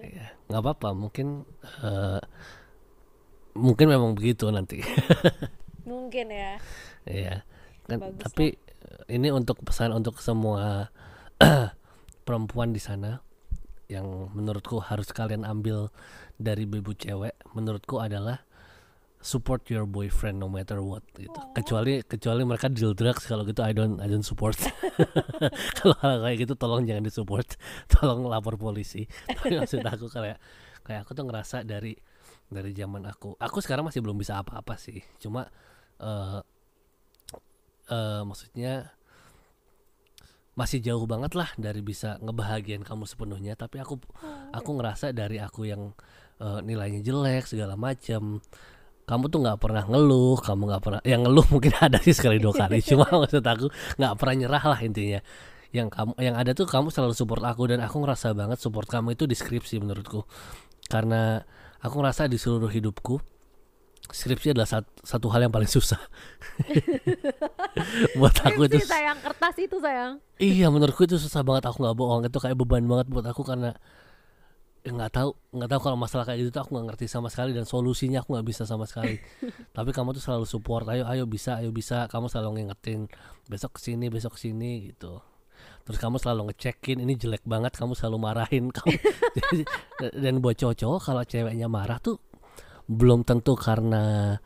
Ya 0.00 0.32
nggak 0.48 0.62
apa-apa. 0.64 0.96
Mungkin 0.96 1.44
eh, 1.84 2.20
mungkin 3.52 3.92
memang 3.92 4.16
begitu 4.16 4.48
nanti. 4.48 4.80
Mungkin 5.84 6.32
ya. 6.32 6.56
Iya. 7.04 7.44
Kan 7.84 8.00
Bagus 8.00 8.24
tapi 8.24 8.56
eh, 8.56 9.02
ini 9.12 9.28
untuk 9.28 9.60
pesan 9.60 9.92
untuk 9.92 10.16
semua 10.24 10.88
perempuan 12.24 12.72
di 12.72 12.80
sana 12.80 13.20
yang 13.90 14.30
menurutku 14.32 14.78
harus 14.82 15.10
kalian 15.10 15.46
ambil 15.46 15.90
dari 16.38 16.66
bebu 16.66 16.94
cewek 16.96 17.34
menurutku 17.54 17.98
adalah 17.98 18.42
support 19.22 19.62
your 19.70 19.86
boyfriend 19.86 20.42
no 20.42 20.50
matter 20.50 20.82
what 20.82 21.06
gitu. 21.14 21.38
Kecuali 21.54 22.02
kecuali 22.02 22.42
mereka 22.42 22.66
deal 22.66 22.92
drugs 22.92 23.24
kalau 23.24 23.46
gitu 23.46 23.62
I 23.62 23.70
don't 23.70 24.02
I 24.02 24.10
don't 24.10 24.26
support. 24.26 24.58
kalau 25.78 25.96
kayak 26.26 26.36
gitu 26.42 26.58
tolong 26.58 26.84
jangan 26.84 27.06
disupport. 27.06 27.46
Tolong 27.94 28.26
lapor 28.26 28.58
polisi. 28.58 29.06
Tapi 29.30 29.62
maksud 29.62 29.80
aku 29.86 30.10
kayak 30.10 30.42
kayak 30.82 31.06
aku 31.06 31.14
tuh 31.14 31.24
ngerasa 31.24 31.62
dari 31.62 31.94
dari 32.50 32.74
zaman 32.74 33.06
aku. 33.06 33.38
Aku 33.38 33.62
sekarang 33.62 33.86
masih 33.86 34.02
belum 34.02 34.18
bisa 34.18 34.42
apa-apa 34.42 34.74
sih. 34.76 35.00
Cuma 35.22 35.46
eh 36.02 36.42
eh 37.88 38.20
maksudnya 38.26 38.90
masih 40.52 40.84
jauh 40.84 41.08
banget 41.08 41.32
lah 41.32 41.48
dari 41.56 41.80
bisa 41.80 42.20
ngebahagiain 42.20 42.84
kamu 42.84 43.08
sepenuhnya 43.08 43.56
tapi 43.56 43.80
aku 43.80 43.96
aku 44.52 44.70
ngerasa 44.76 45.16
dari 45.16 45.40
aku 45.40 45.64
yang 45.64 45.96
eh, 46.40 46.60
nilainya 46.60 47.00
jelek 47.00 47.48
segala 47.48 47.74
macam 47.78 48.44
kamu 49.02 49.24
tuh 49.28 49.40
nggak 49.42 49.58
pernah 49.58 49.84
ngeluh 49.84 50.38
kamu 50.38 50.62
nggak 50.72 50.82
pernah 50.82 51.00
yang 51.02 51.26
ngeluh 51.26 51.46
mungkin 51.50 51.72
ada 51.86 51.98
sih 51.98 52.14
sekali 52.14 52.38
dua 52.38 52.54
kali 52.54 52.78
cuma 52.88 53.06
maksud 53.10 53.42
aku 53.42 53.66
nggak 53.98 54.14
pernah 54.18 54.34
nyerah 54.38 54.64
lah 54.76 54.80
intinya. 54.82 55.20
Yang 55.72 55.88
kamu 55.88 56.12
yang 56.20 56.36
ada 56.36 56.52
tuh 56.52 56.68
kamu 56.68 56.92
selalu 56.92 57.16
support 57.16 57.40
aku 57.48 57.64
dan 57.64 57.80
aku 57.80 57.96
ngerasa 58.04 58.36
banget 58.36 58.60
support 58.60 58.84
kamu 58.84 59.16
itu 59.16 59.24
di 59.24 59.32
skripsi 59.32 59.80
menurutku. 59.80 60.28
Karena 60.84 61.40
aku 61.80 61.94
ngerasa 61.96 62.28
di 62.28 62.36
seluruh 62.36 62.68
hidupku 62.68 63.31
skripsi 64.12 64.52
adalah 64.52 64.68
sat- 64.68 64.92
satu 65.02 65.32
hal 65.32 65.48
yang 65.48 65.52
paling 65.52 65.66
susah. 65.68 65.98
Buat 68.20 68.36
aku 68.44 68.68
itu 68.68 68.78
sayang 68.84 69.18
kertas 69.24 69.56
itu 69.56 69.76
sayang. 69.80 70.20
Iya 70.36 70.68
menurutku 70.68 71.08
itu 71.08 71.16
susah 71.16 71.40
banget. 71.40 71.66
Aku 71.72 71.80
nggak 71.80 71.96
bohong. 71.96 72.22
Itu 72.28 72.38
kayak 72.38 72.54
beban 72.60 72.84
banget 72.84 73.08
buat 73.08 73.24
aku 73.24 73.42
karena 73.42 73.72
ya 74.82 74.90
nggak 74.90 75.14
tahu 75.14 75.30
nggak 75.54 75.70
tahu 75.70 75.80
kalau 75.80 75.96
masalah 75.96 76.26
kayak 76.26 76.42
gitu 76.42 76.50
tuh 76.58 76.66
aku 76.66 76.74
nggak 76.74 76.86
ngerti 76.92 77.06
sama 77.06 77.30
sekali 77.30 77.54
dan 77.54 77.62
solusinya 77.62 78.20
aku 78.20 78.36
nggak 78.36 78.46
bisa 78.46 78.62
sama 78.68 78.84
sekali. 78.84 79.16
Tapi 79.76 79.90
kamu 79.90 80.12
tuh 80.12 80.22
selalu 80.22 80.44
support. 80.44 80.84
Ayo 80.92 81.08
ayo 81.08 81.24
bisa 81.24 81.56
ayo 81.58 81.72
bisa. 81.72 82.04
Kamu 82.12 82.28
selalu 82.28 82.60
ngingetin 82.60 83.08
besok 83.48 83.80
ke 83.80 83.80
sini 83.80 84.12
besok 84.12 84.36
ke 84.36 84.44
sini 84.44 84.92
gitu. 84.92 85.24
Terus 85.82 85.98
kamu 85.98 86.20
selalu 86.20 86.52
ngecekin 86.52 87.02
ini 87.02 87.18
jelek 87.18 87.42
banget 87.48 87.74
kamu 87.74 87.96
selalu 87.98 88.18
marahin. 88.22 88.70
Kamu 88.76 88.94
dan 89.98 90.42
buat 90.42 90.58
cowok-cowok 90.58 91.00
kalau 91.02 91.22
ceweknya 91.26 91.66
marah 91.66 91.98
tuh 92.02 92.18
belum 92.94 93.24
tentu 93.24 93.56
karena 93.56 94.36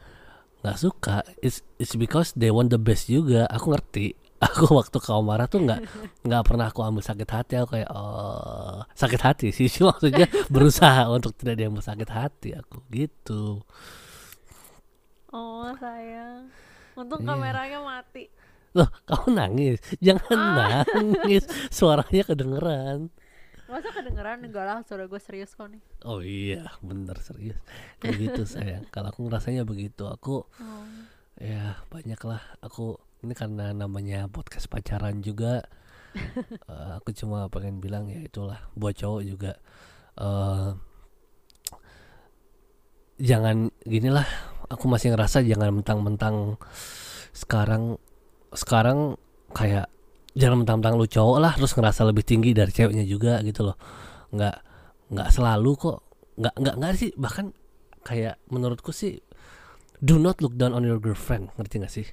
nggak 0.63 0.79
suka. 0.79 1.23
It's, 1.43 1.63
it's 1.79 1.95
because 1.95 2.35
they 2.35 2.51
want 2.51 2.71
the 2.75 2.81
best 2.81 3.07
juga. 3.07 3.47
Aku 3.51 3.71
ngerti. 3.75 4.15
Aku 4.47 4.69
waktu 4.77 5.01
kau 5.01 5.25
marah 5.25 5.49
tuh 5.49 5.65
nggak 5.65 5.81
nggak 6.21 6.43
pernah 6.45 6.69
aku 6.69 6.85
ambil 6.85 7.01
sakit 7.01 7.25
hati. 7.25 7.53
Aku 7.57 7.73
kayak 7.73 7.89
oh 7.89 8.85
sakit 8.93 9.21
hati 9.25 9.49
sih. 9.49 9.65
Maksudnya 9.89 10.29
berusaha 10.53 11.09
untuk 11.09 11.33
tidak 11.41 11.57
diambil 11.57 11.81
sakit 11.81 12.11
hati. 12.13 12.53
Aku 12.53 12.85
gitu. 12.93 13.65
Oh 15.33 15.69
sayang. 15.81 16.53
Untung 16.97 17.25
Iya. 17.25 17.29
kameranya 17.33 17.79
mati. 17.81 18.29
Loh 18.77 18.89
kamu 19.09 19.27
nangis? 19.33 19.79
Jangan 20.05 20.37
nangis. 20.37 21.45
Suaranya 21.73 22.23
kedengeran 22.29 23.09
masa 23.71 23.89
kedengeran? 23.93 24.43
Enggak 24.43 24.65
lah 24.67 24.79
suara 24.87 25.05
gue 25.07 25.21
serius 25.21 25.53
kok 25.55 25.69
nih. 25.71 25.83
Oh 26.07 26.23
iya 26.23 26.71
bener 26.81 27.19
serius. 27.23 27.59
Kayak 27.99 28.17
gitu 28.23 28.43
sayang. 28.47 28.85
Kalau 28.95 29.11
aku 29.11 29.27
ngerasanya 29.27 29.67
begitu 29.67 30.07
aku 30.07 30.47
oh. 30.47 30.85
ya 31.37 31.77
banyak 31.93 32.21
lah 32.25 32.43
aku 32.65 32.97
ini 33.25 33.35
karena 33.35 33.75
namanya 33.75 34.31
podcast 34.31 34.71
pacaran 34.71 35.21
juga. 35.23 35.65
Eh, 36.17 36.93
aku 36.97 37.13
cuma 37.13 37.45
pengen 37.53 37.77
bilang 37.77 38.09
ya 38.09 38.25
itulah 38.25 38.73
buat 38.73 38.97
cowok 38.97 39.21
juga. 39.21 39.53
Eh 40.17 40.73
jangan 43.21 43.69
gini 43.85 44.13
lah 44.13 44.25
aku 44.69 44.89
masih 44.89 45.13
ngerasa 45.13 45.41
jangan 45.45 45.73
mentang-mentang 45.73 46.61
sekarang 47.33 47.97
sekarang 48.53 49.21
kayak 49.53 49.89
jangan 50.37 50.63
mentang-mentang 50.63 51.01
lu 51.01 51.09
cowok 51.09 51.39
lah 51.41 51.53
terus 51.57 51.73
ngerasa 51.73 52.05
lebih 52.05 52.23
tinggi 52.23 52.53
dari 52.53 52.69
ceweknya 52.69 53.09
juga 53.09 53.41
gitu 53.41 53.73
loh 53.73 53.77
nggak 54.37 54.57
nggak 55.17 55.29
selalu 55.33 55.73
kok 55.81 55.99
nggak 56.37 56.55
nggak 56.61 56.75
nggak 56.77 56.93
sih 56.95 57.11
bahkan 57.17 57.57
kayak 58.05 58.37
menurutku 58.53 58.93
sih 58.93 59.19
do 59.99 60.21
not 60.21 60.39
look 60.45 60.53
down 60.55 60.77
on 60.77 60.85
your 60.85 61.01
girlfriend 61.01 61.49
ngerti 61.57 61.81
gak 61.81 61.93
sih 61.93 62.07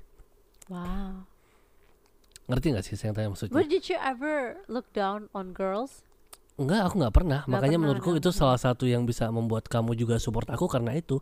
Wow. 0.72 1.28
ngerti 2.48 2.72
gak 2.72 2.86
sih 2.88 2.96
saya 2.96 3.12
yang 3.12 3.16
tanya 3.20 3.30
maksudnya 3.36 3.56
But 3.60 3.68
did 3.68 3.84
you 3.92 4.00
ever 4.00 4.64
look 4.72 4.88
down 4.96 5.28
on 5.36 5.52
girls? 5.52 6.08
Enggak, 6.54 6.86
aku 6.86 7.02
nggak 7.02 7.16
pernah. 7.18 7.40
Nggak 7.44 7.52
Makanya 7.52 7.78
pernah, 7.82 7.84
menurutku 7.98 8.12
itu 8.14 8.30
salah 8.30 8.62
satu 8.62 8.86
yang 8.86 9.10
bisa 9.10 9.26
membuat 9.34 9.66
kamu 9.66 9.98
juga 9.98 10.22
support 10.22 10.46
aku 10.54 10.70
karena 10.70 10.94
itu. 10.94 11.18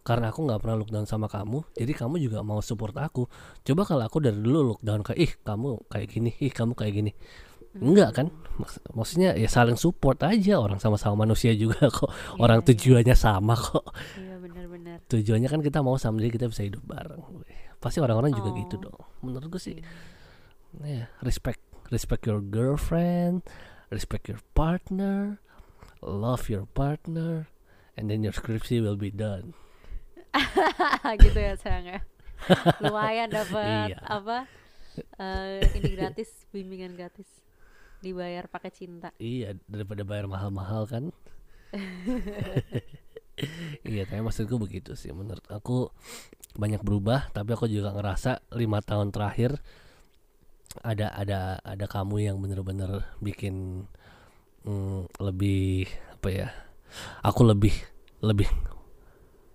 Karena 0.00 0.32
aku 0.32 0.48
nggak 0.48 0.60
pernah 0.60 0.76
look 0.76 0.88
down 0.88 1.04
sama 1.04 1.26
kamu, 1.26 1.60
jadi 1.76 1.92
kamu 1.92 2.16
juga 2.18 2.40
mau 2.40 2.58
support 2.60 2.96
aku. 2.96 3.28
Coba 3.62 3.84
kalau 3.84 4.04
aku 4.04 4.18
dari 4.18 4.36
dulu 4.36 4.74
look 4.74 4.80
down 4.80 5.04
kayak 5.04 5.18
ih 5.20 5.32
kamu 5.40 5.76
kayak 5.86 6.08
gini, 6.08 6.30
ih 6.40 6.48
kamu 6.48 6.72
kayak 6.72 6.94
gini. 6.94 7.12
Enggak 7.70 8.10
kan? 8.16 8.26
Maks- 8.58 8.82
maksudnya 8.90 9.30
ya 9.36 9.46
saling 9.46 9.78
support 9.78 10.18
aja 10.26 10.58
orang 10.58 10.82
sama-sama 10.82 11.22
manusia 11.22 11.54
juga 11.54 11.86
kok. 11.92 12.10
Orang 12.36 12.60
Iya, 12.60 12.66
iya. 12.66 12.70
tujuannya 12.74 13.14
sama 13.14 13.54
kok. 13.54 13.86
Iya 14.18 14.34
benar-benar. 14.40 14.98
Tujuannya 15.06 15.48
kan 15.48 15.60
kita 15.60 15.78
mau 15.80 15.94
sama 15.94 16.18
jadi 16.18 16.32
kita 16.34 16.46
bisa 16.50 16.66
hidup 16.66 16.82
bareng. 16.82 17.22
Pasti 17.78 18.02
orang-orang 18.02 18.34
juga 18.34 18.50
gitu 18.58 18.74
Oh. 18.76 18.82
dong. 18.90 19.00
Menurutku 19.22 19.56
sih 19.56 19.78
ya 20.80 21.10
respect 21.20 21.58
respect 21.90 22.22
your 22.24 22.38
girlfriend 22.38 23.42
respect 23.90 24.30
your 24.30 24.38
partner 24.54 25.42
love 25.98 26.46
your 26.46 26.62
partner 26.70 27.50
and 27.98 28.06
then 28.06 28.22
your 28.22 28.30
skripsi 28.30 28.78
will 28.78 28.94
be 28.94 29.10
done 29.10 29.50
gitu 31.24 31.38
ya 31.38 31.54
sayang 31.56 31.86
ya. 31.88 32.00
Lumayan 32.82 33.28
dapat 33.28 33.94
Iya. 33.94 33.98
apa? 34.02 34.38
eh, 35.16 35.60
ini 35.76 35.94
gratis, 35.94 36.48
bimbingan 36.50 36.94
gratis. 36.94 37.28
Dibayar 38.00 38.48
pakai 38.48 38.72
cinta. 38.72 39.12
iya 39.20 39.52
daripada 39.68 40.00
bayar 40.02 40.24
mahal-mahal 40.24 40.88
kan 40.88 41.04
iya 43.84 44.02
tapi 44.04 44.20
maksudku 44.20 44.56
begitu 44.56 44.96
sih 44.96 45.12
menurut 45.12 45.44
aku 45.48 45.88
banyak 46.56 46.80
berubah 46.80 47.28
tapi 47.32 47.52
aku 47.52 47.68
juga 47.68 47.92
ngerasa 47.92 48.40
lima 48.56 48.80
tahun 48.80 49.12
terakhir 49.12 49.60
ada 50.80 51.12
ada 51.12 51.60
ada 51.60 51.86
kamu 51.86 52.24
yang 52.24 52.36
bener-bener 52.40 53.04
bikin 53.20 53.84
mm, 54.64 55.20
lebih 55.20 55.88
apa 56.16 56.28
ya 56.32 56.48
aku 57.20 57.44
lebih 57.48 57.72
lebih 58.20 58.48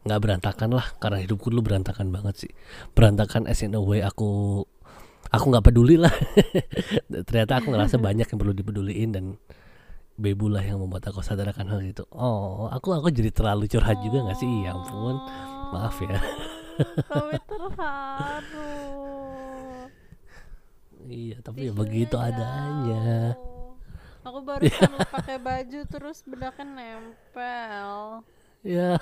nggak 0.05 0.21
berantakan 0.21 0.69
lah 0.77 0.85
karena 1.01 1.17
hidupku 1.25 1.49
dulu 1.49 1.73
berantakan 1.73 2.13
banget 2.13 2.45
sih. 2.45 2.51
Berantakan 2.93 3.49
as 3.49 3.65
in 3.65 3.73
a 3.73 3.81
way 3.81 4.05
aku 4.05 4.61
aku 5.33 5.45
nggak 5.49 5.65
peduli 5.65 5.97
lah. 5.97 6.13
Ternyata 7.27 7.57
aku 7.57 7.73
ngerasa 7.73 7.97
banyak 7.97 8.29
yang 8.29 8.39
perlu 8.39 8.53
dipeduliin 8.53 9.09
dan 9.11 9.25
Bebu 10.15 10.47
lah 10.47 10.63
yang 10.63 10.79
membuat 10.79 11.11
aku 11.11 11.19
sadar 11.19 11.51
akan 11.51 11.75
hal 11.75 11.81
itu. 11.83 12.07
Oh 12.15 12.71
aku 12.71 12.95
aku 12.95 13.11
jadi 13.11 13.35
terlalu 13.35 13.67
curhat 13.67 13.99
juga 13.99 14.23
nggak 14.23 14.39
sih? 14.39 14.47
Ya 14.63 14.71
ampun. 14.71 15.19
Maaf 15.75 15.99
ya. 15.99 16.21
Terharu. 17.43 18.71
iya 21.11 21.37
tapi 21.43 21.67
ya 21.67 21.73
Tisunya 21.73 21.81
begitu 21.81 22.15
adanya. 22.15 23.35
Jauh. 23.35 23.55
Aku 24.25 24.41
lu 24.41 24.97
pakai 25.11 25.37
baju 25.37 25.79
terus 25.85 26.25
bedaknya 26.25 26.65
nempel. 26.65 28.25
Ya 28.65 28.97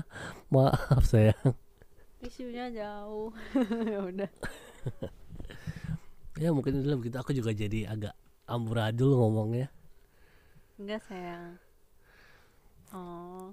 maaf 0.54 1.02
sayang 1.04 1.52
Tisunya 2.18 2.66
jauh. 2.70 3.30
ya 3.94 4.02
udah. 4.02 4.30
ya 6.34 6.50
mungkin 6.50 6.82
itu 6.82 6.90
begitu 6.98 7.14
aku 7.14 7.30
juga 7.30 7.50
jadi 7.50 7.86
agak 7.86 8.10
amburadul 8.44 9.14
ngomongnya 9.14 9.70
Enggak 10.78 11.02
sayang. 11.06 11.58
Oh. 12.90 13.50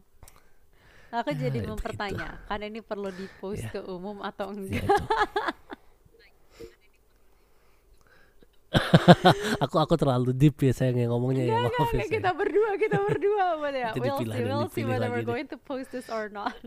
Aku 1.09 1.29
Ya, 1.31 1.47
jadi 1.47 1.57
ya 1.57 1.61
begitu. 1.61 1.71
mempertanyakan 1.73 2.59
ini 2.63 2.79
perlu 2.81 3.09
di 3.09 3.25
post 3.37 3.65
Ya. 3.65 3.73
ke 3.73 3.81
umum 3.85 4.21
atau 4.21 4.49
ya 4.49 4.57
enggak. 4.57 4.85
itu 4.85 4.93
aku 9.63 9.75
aku 9.77 9.93
terlalu 9.95 10.31
deep 10.31 10.55
ya 10.59 10.71
sayang 10.71 10.97
yang 10.97 11.11
ngomongnya 11.11 11.43
ya 11.43 11.55
maaf 11.57 11.69
ya 11.69 11.69
Enggak, 11.69 11.89
sayang. 11.95 12.11
kita 12.11 12.29
berdua, 12.31 12.69
kita 12.75 12.97
berdua 12.99 13.43
apa 13.55 13.67
ya? 13.69 13.89
We'll 13.93 14.19
see, 14.19 14.41
we'll 14.41 14.69
see 14.69 14.83
whether 14.83 15.07
we're 15.07 15.23
going 15.23 15.47
to 15.47 15.57
post 15.57 15.91
this 15.91 16.07
or 16.07 16.27
not. 16.27 16.55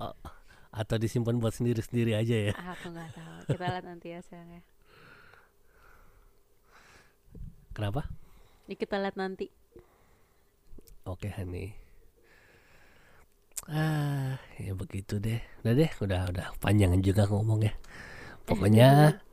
Oh, 0.00 0.16
atau 0.72 0.96
disimpan 0.96 1.36
buat 1.36 1.52
sendiri 1.52 1.84
sendiri 1.84 2.16
aja 2.16 2.32
ya 2.32 2.52
Ah, 2.56 2.72
Aku 2.72 2.88
nggak 2.88 3.12
tahu. 3.12 3.52
Kita 3.52 3.64
lihat 3.68 3.84
nanti 3.84 4.06
ya 4.10 4.24
sayang 4.24 4.48
ya. 4.48 4.62
kenapa 7.70 8.08
Ya, 8.64 8.74
kita 8.74 8.96
lihat 8.96 9.12
nanti. 9.14 9.52
Oke 11.04 11.28
Hani 11.28 11.76
Ah 13.66 14.40
ya 14.56 14.72
begitu 14.72 15.16
deh 15.16 15.36
Udah 15.60 15.74
deh 15.76 15.90
udah 16.00 16.20
udah 16.28 16.46
panjangan 16.58 17.00
juga 17.00 17.28
ngomongnya 17.28 17.76
Pokoknya 18.44 18.88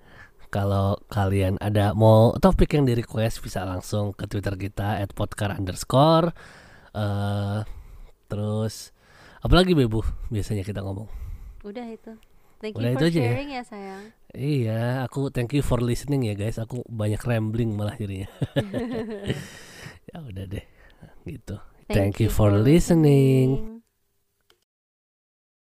kalau 0.48 0.96
kalian 1.12 1.60
ada 1.60 1.92
mau 1.92 2.32
topik 2.40 2.74
yang 2.74 2.88
di 2.88 2.96
request 2.96 3.44
bisa 3.44 3.68
langsung 3.68 4.16
ke 4.16 4.26
Twitter 4.26 4.56
kita 4.56 5.00
at 5.04 5.12
podcar 5.12 5.54
underscore 5.56 6.32
eh 6.96 7.62
Terus 8.28 8.92
apalagi 9.40 9.72
Bebu 9.72 10.04
biasanya 10.28 10.68
kita 10.68 10.84
ngomong 10.84 11.08
Udah 11.64 11.88
itu. 11.88 12.12
Thank 12.60 12.76
Udah 12.76 12.90
you 12.92 12.98
itu 12.98 13.06
for 13.06 13.10
aja 13.14 13.20
ya? 13.22 13.32
sharing 13.32 13.50
ya, 13.54 13.64
sayang. 13.64 14.04
Iya 14.34 14.82
aku 15.06 15.30
thank 15.32 15.54
you 15.56 15.64
for 15.64 15.80
listening 15.80 16.26
ya 16.28 16.34
guys 16.36 16.58
Aku 16.60 16.84
banyak 16.90 17.22
rambling 17.24 17.72
malah 17.78 17.96
jadinya 17.96 18.28
Ya 20.12 20.18
udah 20.20 20.46
deh 20.48 20.66
gitu 21.24 21.56
Thank, 21.88 22.20
you 22.20 22.28
for 22.28 22.52
listening. 22.52 23.77